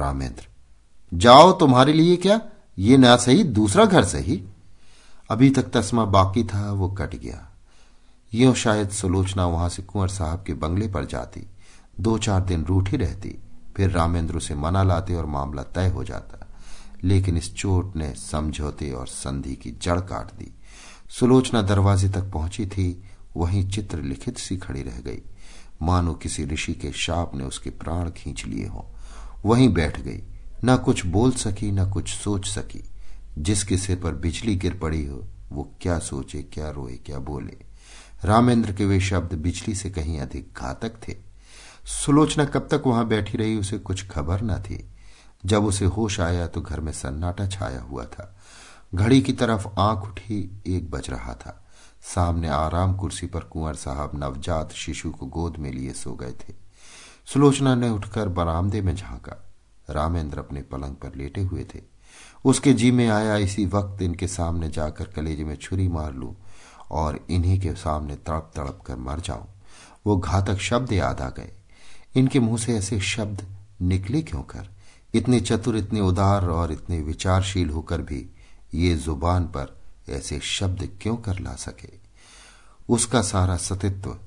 रामेंद्र। 0.00 0.46
जाओ 1.14 1.52
तुम्हारे 1.52 1.92
लिए 1.92 2.16
क्या? 2.16 2.40
ये 2.78 2.96
ना 2.96 3.16
सही, 3.16 3.44
दूसरा 3.44 3.84
घर 3.84 4.04
सही? 4.04 4.42
अभी 5.30 5.50
तक 5.50 5.62
तस्मा 5.62 6.04
बाकी 6.04 6.44
था, 6.44 6.72
वो 6.72 6.88
कट 6.88 7.14
गया। 7.14 7.48
यो 8.34 8.54
शायद 8.54 8.90
सुलोचना 8.90 9.46
वहाँ 9.46 9.68
से 9.68 9.82
कुंवर 9.82 10.08
साहब 10.08 10.44
के 10.46 10.54
बंगले 10.54 10.88
पर 10.88 11.04
जाती। 11.04 11.46
दो 12.00 12.18
चार 12.18 12.40
दिन 12.40 12.64
रूठी 12.64 12.96
रहती, 12.96 13.38
फिर 13.76 13.90
रामेंद्र 13.90 14.36
उसे 14.36 14.54
मना 14.54 14.82
लाते 14.82 15.14
और 15.14 15.26
मामला 15.26 15.62
तय 15.62 15.88
हो 15.88 16.04
जाता। 16.04 16.48
लेकिन 17.04 17.36
इस 17.36 17.54
चोट 17.54 17.96
ने 17.96 18.14
समझौते 18.14 18.90
और 18.90 19.06
संधि 19.06 19.54
की 19.54 19.70
जड़ 19.70 20.00
काट 20.00 20.38
दी। 20.38 20.54
सुलोचना 21.10 21.62
दरवाजे 21.62 22.08
तक 22.08 22.22
पहुँची 22.22 22.66
थी, 22.66 23.04
वहीं 23.36 23.68
चित्र 23.68 24.02
लिखित 24.02 24.38
सी 24.38 24.56
खड़ी 24.56 24.82
रह 24.82 24.98
गई। 24.98 25.22
मानो 25.82 26.14
किसी 26.14 26.44
ऋषि 26.44 26.72
के 26.72 26.92
शाप 26.92 27.34
ने 27.34 27.44
उसके 27.44 27.70
प्राण 27.70 28.10
खींच 28.10 28.46
लिए 28.46 28.66
हो। 28.66 28.88
वहीं 29.44 29.68
बैठ 29.68 30.00
गई। 30.00 30.22
न 30.64 30.76
कुछ 30.76 31.06
बोल 31.06 31.32
सकी, 31.32 31.72
न 31.72 31.90
कुछ 31.90 32.14
सोच 32.14 32.46
सकी। 32.46 32.84
जिसके 33.38 33.76
सिर 33.76 34.00
पर 34.00 34.12
बिजली 34.12 34.56
गिर 34.56 34.78
पड़ी 34.78 35.06
हो, 35.06 35.24
वो 35.52 35.72
क्या 35.80 35.98
सोचे, 35.98 36.42
क्या 36.42 36.70
रोए, 36.70 36.92
क्या 36.92 37.18
बोले। 37.18 37.56
रामेंद्र 38.24 38.72
के 38.72 38.84
वे 38.84 39.00
शब्द 39.00 39.34
बिजली 39.34 39.74
से 39.74 39.90
कहीं 39.90 40.20
अधिक 40.20 40.52
घातक 40.58 41.08
थे। 41.08 41.16
सुलोचना 41.86 42.44
कब 42.44 42.68
तक 42.70 42.82
वहाँ 42.86 43.06
बैठी 43.06 43.38
रही, 43.38 43.56
उसे 43.56 43.78
कुछ 43.78 44.08
खबर 44.08 44.42
न 44.42 44.58
थी। 44.58 44.88
जब 45.46 45.64
उसे 45.64 45.84
होश 45.84 46.20
आया 46.20 46.46
तो 46.46 46.60
घर 46.60 46.80
में 46.80 46.92
सन्नाटा 46.92 47.46
छाया 47.46 47.80
हुआ 47.80 48.04
था। 48.04 48.36
घड़ी 48.94 49.20
की 49.20 49.32
तरफ़ 49.32 49.68
आँख 49.78 50.04
उठी, 50.04 50.62
एक 50.66 50.90
बज 50.90 51.10
रहा 51.10 51.34
था। 51.34 51.64
सामने 52.02 52.48
आराम 52.48 52.96
कुर्सी 52.96 53.26
पर 53.26 53.40
कुंवर 53.40 53.74
साहब 53.74 54.10
नवजात 54.14 54.72
शिशु 54.72 55.10
को 55.10 55.26
गोद 55.26 55.56
में 55.56 55.72
लिए 55.72 55.92
सो 55.92 56.14
गए 56.14 56.32
थे। 56.32 56.61
सुलोचना 57.26 57.74
ने 57.74 57.90
उठकर 57.90 58.28
बरामदे 58.28 58.80
में 58.80 58.96
झांका। 58.96 59.50
रामेंद्र 59.90 60.38
अपने 60.38 60.62
पलंग 60.62 60.94
पर 60.94 61.14
लेटे 61.16 61.40
हुए 61.40 61.66
थे। 61.74 61.80
उसके 62.44 62.72
जी 62.72 62.90
में 62.90 63.08
आया 63.08 63.36
इसी 63.36 63.66
वक्त 63.66 64.02
इनके 64.02 64.28
सामने 64.28 64.70
जाकर 64.70 65.04
कलेजे 65.04 65.44
में 65.44 65.56
छुरी 65.56 65.88
मार 65.88 66.14
लू 66.14 66.36
और 66.90 67.26
इन्हीं 67.30 67.60
के 67.60 67.72
सामने 67.72 68.16
तड़प 68.16 68.52
तड़प 68.56 68.80
कर 68.86 68.96
मर 68.96 69.20
जाऊँ। 69.20 69.48
वो 70.06 70.16
घातक 70.16 70.58
शब्द 70.58 70.92
याद 70.92 71.20
आ 71.20 71.28
गए। 71.28 71.52
इनके 72.16 72.40
मुँह 72.40 72.58
से 72.58 72.78
ऐसे 72.78 73.00
शब्द 73.00 73.46
निकले 73.82 74.22
क्यों 74.22 74.42
कर? 74.42 74.68
इतने 75.14 75.40
चतुर, 75.40 75.76
इतने 75.76 76.00
उदार 76.00 76.46
और 76.46 76.72
इतने 76.72 77.00
विचारशील 77.00 77.70
होकर 77.70 78.02
भी 78.02 78.30
ये 78.74 78.96
ज़ुबान 78.96 79.44
पर 79.44 79.80
ऐसे 80.08 80.40
शब्द 80.40 80.98
क्यों 81.02 81.16
कर 81.16 81.38
ला 81.38 81.54
सके? 81.54 81.90
उसका 82.88 83.22
सारा 83.22 83.56
सतित्व 83.56 84.18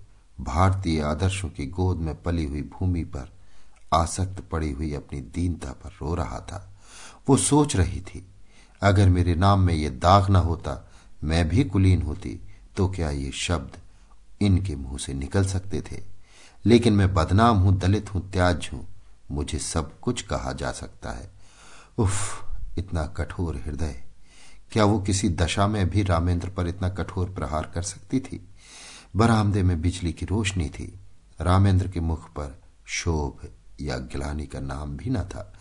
भारतीय 0.41 1.01
आदर्शों 1.01 1.49
की 1.49 1.65
गोद 1.65 1.97
में 1.97 2.15
पली 2.23 2.45
हुई 2.45 2.61
भूमि 2.61 3.03
पर 3.05 3.29
आसक्त 3.93 4.41
पड़ी 4.41 4.71
हुई 4.71 4.93
अपनी 4.93 5.19
दीनता 5.21 5.71
पर 5.73 5.89
रो 6.01 6.13
रहा 6.15 6.39
था। 6.41 6.73
वो 7.29 7.37
सोच 7.37 7.75
रही 7.75 8.01
थी, 8.01 8.25
अगर 8.81 9.09
मेरे 9.09 9.35
नाम 9.35 9.59
में 9.59 9.73
ये 9.73 9.89
दाग 9.89 10.29
न 10.29 10.35
होता, 10.35 10.87
मैं 11.23 11.47
भी 11.49 11.63
कुलीन 11.63 12.01
होती 12.01 12.39
तो 12.77 12.87
क्या 12.87 13.09
ये 13.09 13.31
शब्द 13.31 13.77
इनके 14.41 14.75
मुँह 14.75 14.97
से 14.97 15.13
निकल 15.13 15.45
सकते 15.45 15.81
थे? 15.81 16.01
लेकिन 16.65 16.93
मैं 16.93 17.13
बदनाम 17.13 17.57
हूँ, 17.57 17.77
दलित 17.77 18.13
हूँ 18.13 18.29
त्याज 18.31 18.69
हूँ, 18.73 18.85
मुझे 19.31 19.59
सब 19.59 19.99
कुछ 19.99 20.21
कहा 20.21 20.51
जा 20.53 20.71
सकता 20.71 21.11
है। 21.11 21.29
उफ, 21.97 22.43
इतना 22.77 23.05
कठोर 23.07 23.57
हृदय। 23.57 24.03
क्या 24.71 24.85
वो 24.85 24.99
किसी 24.99 25.29
दशा 25.29 25.67
में 25.67 25.89
भी 25.89 26.03
रामेंद्र 26.03 26.49
पर 26.49 26.67
इतना 26.67 26.89
कठोर 26.89 27.29
प्रहार 27.29 27.71
कर 27.75 27.81
सकती 27.81 28.19
थी? 28.19 28.47
बरामदे 29.15 29.63
में 29.63 29.81
बिजली 29.81 30.13
की 30.13 30.25
रोशनी 30.25 30.69
थी। 30.69 30.99
रामेंद्र 31.41 31.87
के 31.87 31.99
मुख 31.99 32.29
पर 32.29 32.61
शोभ 32.85 33.47
या 33.81 33.97
गिलानी 33.97 34.47
का 34.47 34.59
नाम 34.59 34.97
भी 34.97 35.09
न 35.09 35.23
था। 35.23 35.53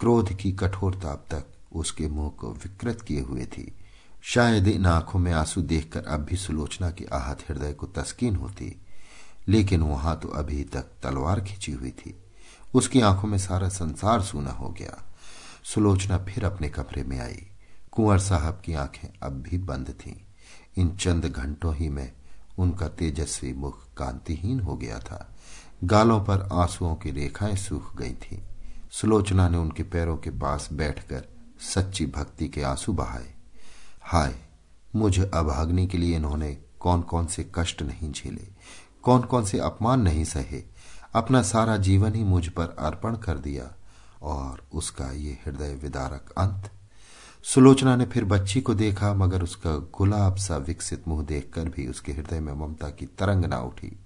क्रोध 0.00 0.36
की 0.36 0.52
कठोरता 0.52 1.12
अब 1.12 1.24
तक 1.30 1.46
उसके 1.72 2.08
मुँह 2.08 2.30
को 2.30 2.52
विकृत 2.52 3.00
किए 3.00 3.20
हुए 3.20 3.46
थी। 3.46 3.74
शायद 4.22 4.68
इन 4.68 4.86
आँखों 4.86 5.18
में 5.18 5.32
आँसू 5.32 5.62
देखकर 5.62 6.04
अब 6.04 6.20
भी 6.20 6.36
सुलोचना 6.36 6.90
के 6.90 7.04
आहत 7.04 7.38
हृदय 7.48 7.72
को 7.72 7.86
तस्कीन 7.86 8.36
होती। 8.36 8.80
लेकिन 9.48 9.80
वहाँ 9.82 10.20
तो 10.20 10.28
अभी 10.28 10.64
तक 10.64 10.82
तलवार 11.02 11.40
खिंची 11.40 11.72
हुई 11.72 11.90
थी। 11.90 12.16
उसकी 12.74 13.00
आँखों 13.00 13.28
में 13.28 13.38
सारा 13.38 13.68
संसार 13.68 14.22
सूना 14.22 14.50
हो 14.50 14.68
गया। 14.68 15.14
सुलोचना 15.64 16.18
फिर 16.18 16.44
अपने 16.44 16.68
कमरे 16.68 17.02
में 17.02 17.20
आई। 17.20 17.46
कुंवर 17.90 18.18
साहब 18.18 18.62
की 18.64 18.74
आँखें 18.74 19.08
अब 19.22 19.32
भी 19.32 19.58
बंद 19.58 19.88
थीं। 19.88 20.16
इन 20.76 20.96
चंद 20.96 21.24
घंटों 21.24 21.74
ही 21.74 21.88
में 21.88 22.12
उनका 22.58 22.88
तेजस्वी 22.88 23.52
मुख 23.52 23.94
कांतिहीन 23.96 24.60
हो 24.60 24.76
गया 24.76 24.98
था। 24.98 25.34
गालों 25.84 26.20
पर 26.20 26.48
आंसुओं 26.52 26.94
की 26.94 27.10
रेखाएँ 27.10 27.56
सूख 27.56 27.96
गई 27.96 28.14
थी। 28.14 28.42
सुलोचना 28.92 29.48
ने 29.48 29.58
उनके 29.58 29.82
पैरों 29.82 30.16
के 30.16 30.30
पास 30.30 30.68
बैठकर 30.72 31.24
सच्ची 31.60 32.06
भक्ति 32.06 32.48
के 32.48 32.62
आँसू 32.62 32.92
बहाए। 32.92 33.34
हाय, 34.02 34.34
मुझ 34.96 35.20
अभाग्नि 35.20 35.86
के 35.86 35.98
लिए 35.98 36.16
इन्होंने 36.16 36.58
कौन 36.80 37.02
कौन 37.02 37.26
से 37.26 37.50
कष्ट 37.54 37.82
नहीं 37.82 38.12
झेले 38.12 38.48
कौन 39.02 39.22
कौन 39.22 39.44
से 39.44 39.58
अपमान 39.58 40.00
नहीं 40.00 40.24
सहे, 40.24 40.64
अपना 41.14 41.42
सारा 41.42 41.76
जीवन 41.76 42.14
ही 42.14 42.24
मुझ 42.24 42.48
पर 42.48 42.76
अर्पण 42.78 43.16
कर 43.16 43.38
दिया, 43.38 43.74
और 44.22 44.68
उसका 44.72 45.12
ये 45.12 45.32
हृदय 45.46 45.74
विदारक 45.74 46.34
अंत 46.38 46.70
सुलोचना 47.46 47.96
ने 47.96 48.04
फिर 48.04 48.24
बच्ची 48.24 48.60
को 48.60 48.74
देखा, 48.74 49.14
मगर 49.14 49.42
उसका 49.42 49.76
गुलाब 49.76 50.36
सा 50.36 50.56
विकसित 50.56 51.08
मुँह 51.08 51.24
देखकर 51.24 51.68
भी 51.68 51.86
उसके 51.86 52.12
हृदय 52.12 52.40
में 52.40 52.52
ममता 52.52 52.88
की 52.88 53.06
तरंग 53.06 53.44
ना 53.44 53.58
उठी। 53.58 53.98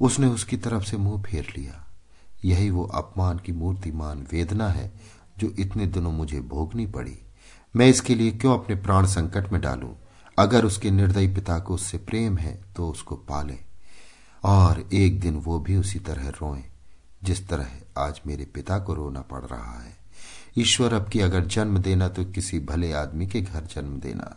उसने 0.00 0.26
उसकी 0.26 0.56
तरफ़ 0.56 0.84
से 0.84 0.96
मुँह 0.96 1.22
फेर 1.22 1.54
लिया। 1.56 1.86
यही 2.44 2.70
वो 2.70 2.84
अपमान 2.84 3.38
की 3.38 3.52
मूर्तिमान 3.52 4.26
वेदना 4.32 4.68
है, 4.68 4.92
जो 5.38 5.54
इतने 5.58 5.86
दिनों 5.86 6.12
मुझे 6.12 6.40
भोगनी 6.40 6.86
पड़ी। 6.86 7.18
मैं 7.76 7.86
इसके 7.86 8.14
लिए 8.14 8.30
क्यों 8.30 8.58
अपने 8.58 8.76
प्राण 8.76 9.06
संकट 9.06 9.52
में 9.52 9.60
डालूं? 9.60 9.94
अगर 10.38 10.64
उसके 10.64 10.90
निर्दयी 10.90 11.34
पिता 11.34 11.58
को 11.58 11.74
उससे 11.74 11.98
प्रेम 11.98 12.36
है 12.36 12.64
तो 12.76 12.88
उसको 12.88 13.16
पाले। 13.16 13.58
और 14.44 14.88
एक 14.92 15.20
दिन 15.20 15.36
वो 15.36 15.58
भी 15.58 15.76
उसी 15.76 15.98
तरह 15.98 16.28
रोए, 16.28 16.62
जिस 17.24 17.48
तरह 17.48 17.68
आज 17.98 18.20
मेरे 18.26 18.44
पिता 18.44 18.78
को 18.78 18.94
रोना 18.94 19.20
पड़ 19.20 19.44
रहा 19.44 19.82
है। 19.82 20.05
ईश्वर 20.58 20.92
अब 20.92 21.08
की 21.08 21.20
अगर 21.20 21.44
जन्म 21.46 21.78
देना 21.78 22.08
तो 22.08 22.24
किसी 22.24 22.60
भले 22.60 22.92
आदमी 22.92 23.26
के 23.26 23.40
घर 23.40 23.64
जन्म 23.64 24.00
देना। 24.00 24.36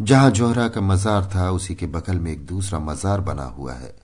जहाँ 0.00 0.30
जोहरा 0.30 0.68
का 0.68 0.80
मजार 0.80 1.30
था, 1.34 1.50
उसी 1.50 1.74
के 1.74 1.86
बगल 1.86 2.18
में 2.18 2.32
एक 2.32 2.46
दूसरा 2.46 2.78
मजार 2.78 3.20
बना 3.20 3.44
हुआ 3.44 3.74
है। 3.74 3.96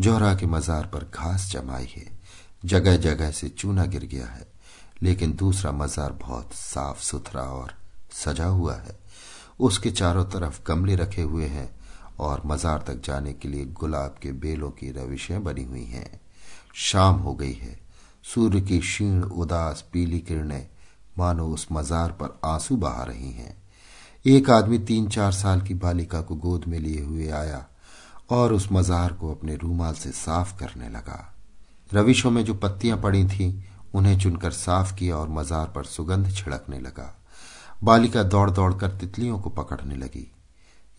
जोहरा 0.00 0.34
के 0.34 0.46
मजार 0.46 0.86
पर 0.86 1.10
घास 1.14 1.50
जमाई 1.50 1.88
है। 1.96 2.20
जगह 2.64 2.96
जगह 2.96 3.30
से 3.30 3.48
चूना 3.48 3.84
गिर 3.84 4.04
गया 4.04 4.26
है। 4.26 4.46
लेकिन 5.02 5.32
दूसरा 5.32 5.72
मजार 5.72 6.12
बहुत 6.12 6.52
साफ़ 6.52 7.02
सुथरा 7.02 7.42
और 7.42 7.74
सजा 8.12 8.46
हुआ 8.46 8.76
है। 8.76 8.98
उसके 9.60 9.90
चारों 9.90 10.24
तरफ़ 10.24 10.60
गमले 10.66 10.96
रखे 10.96 11.22
हुए 11.22 11.46
हैं 11.46 11.80
और 12.18 12.42
मजार 12.46 12.84
तक 12.86 13.02
जाने 13.04 13.32
के 13.32 13.48
लिए 13.48 13.64
गुलाब 13.64 14.16
के 14.22 14.32
बेलों 14.32 14.70
की 14.70 14.90
रविशें 14.90 15.44
बनी 15.44 15.64
हुई 15.64 15.84
हैं। 15.84 16.20
शाम 16.74 17.14
हो 17.14 17.34
गई 17.34 17.52
है। 17.52 17.79
सूर्य 18.22 18.60
की 18.60 18.78
क्षीण, 18.78 19.22
उदास, 19.22 19.84
पीली 19.92 20.18
किरणें 20.18 20.68
मानो 21.18 21.46
उस 21.46 21.66
मजार 21.72 22.10
पर 22.10 22.40
आँसू 22.44 22.76
बहा 22.76 23.02
रही 23.02 23.32
हैं। 23.32 23.62
एक 24.26 24.50
आदमी 24.50 24.78
तीन 24.78 25.08
चार 25.08 25.32
साल 25.32 25.60
की 25.60 25.74
बालिका 25.74 26.20
को 26.20 26.34
गोद 26.34 26.64
में 26.68 26.78
लिए 26.78 27.02
हुए 27.02 27.28
आया 27.28 27.66
और 28.30 28.52
उस 28.52 28.68
मजार 28.72 29.12
को 29.12 29.34
अपने 29.34 29.56
रूमाल 29.56 29.94
से 29.94 30.10
साफ़ 30.10 30.58
करने 30.58 30.88
लगा। 30.88 31.34
रविशों 31.92 32.30
में 32.30 32.44
जो 32.44 32.54
पत्तियाँ 32.54 32.98
पड़ी 32.98 33.24
थीं, 33.24 33.62
उन्हें 33.94 34.18
चुनकर 34.18 34.50
साफ़ 34.50 34.94
किया 34.94 35.16
और 35.16 35.28
मजार 35.28 35.66
पर 35.66 35.84
सुगंध 35.84 36.34
छिड़कने 36.34 36.80
लगा। 36.80 37.22
बालिका 37.84 38.22
दौड़ 38.22 38.50
दौड़कर 38.50 38.90
तितलियों 38.90 39.38
को 39.38 39.50
पकड़ने 39.50 39.96
लगी। 39.96 40.32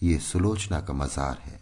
ये 0.04 0.20
सुलोचना 0.20 0.82
का 0.82 0.94
मजार 0.94 1.42
है। 1.46 1.62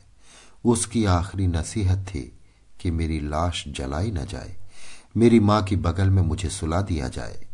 उसकी 0.66 1.06
आखिरी 1.06 1.48
नसीहत 1.48 2.08
थी 2.08 2.40
कि 2.82 2.92
मेरी 2.92 3.20
लाश 3.20 3.66
जलाई 3.68 4.12
न 4.12 4.26
जाए। 4.26 4.69
मेरी 5.16 5.40
माँ 5.40 5.62
की 5.64 5.76
बगल 5.76 6.10
में 6.10 6.22
मुझे 6.22 6.50
सुला 6.50 6.82
दिया 6.82 7.08
जाए। 7.08 7.46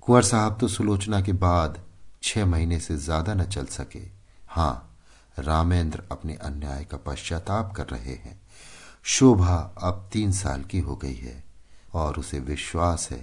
कुंवर 0.00 0.22
साहब 0.22 0.58
तो 0.60 0.68
सुलोचना 0.68 1.20
के 1.20 1.32
बाद 1.32 1.80
छह 2.22 2.46
महीने 2.46 2.80
से 2.80 2.96
ज़्यादा 2.96 3.34
न 3.34 3.44
चल 3.44 3.64
सके। 3.64 4.02
हाँ, 4.48 4.98
रामेंद्र 5.38 6.02
अपने 6.12 6.34
अन्याय 6.34 6.84
का 6.84 6.96
पश्चाताप 6.96 7.72
कर 7.72 7.86
रहे 7.86 8.14
हैं। 8.14 8.40
शोभा 9.04 9.56
अब 9.82 10.08
तीन 10.12 10.32
साल 10.32 10.62
की 10.62 10.78
हो 10.78 10.96
गई 10.96 11.14
है 11.14 11.42
और 11.94 12.18
उसे 12.18 12.38
विश्वास 12.40 13.08
है 13.10 13.18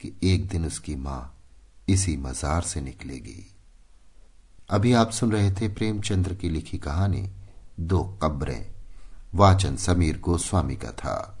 कि 0.00 0.12
एक 0.22 0.48
दिन 0.48 0.66
उसकी 0.66 0.96
माँ 0.96 1.34
इसी 1.88 2.16
मजार 2.16 2.62
से 2.62 2.80
निकलेगी। 2.80 3.44
अभी 4.70 4.92
आप 4.92 5.10
सुन 5.10 5.32
रहे 5.32 5.50
थे 5.50 5.68
प्रेमचंद्र 5.68 6.34
की 6.34 6.48
लिखी 6.48 6.78
कहानी, 6.78 7.28
दो 7.80 8.02
कब्रें, 8.22 8.66
वाचन 9.34 9.76
समीर 9.76 10.18
गोस्वामी 10.18 10.76
का 10.76 10.90
था। 10.92 11.37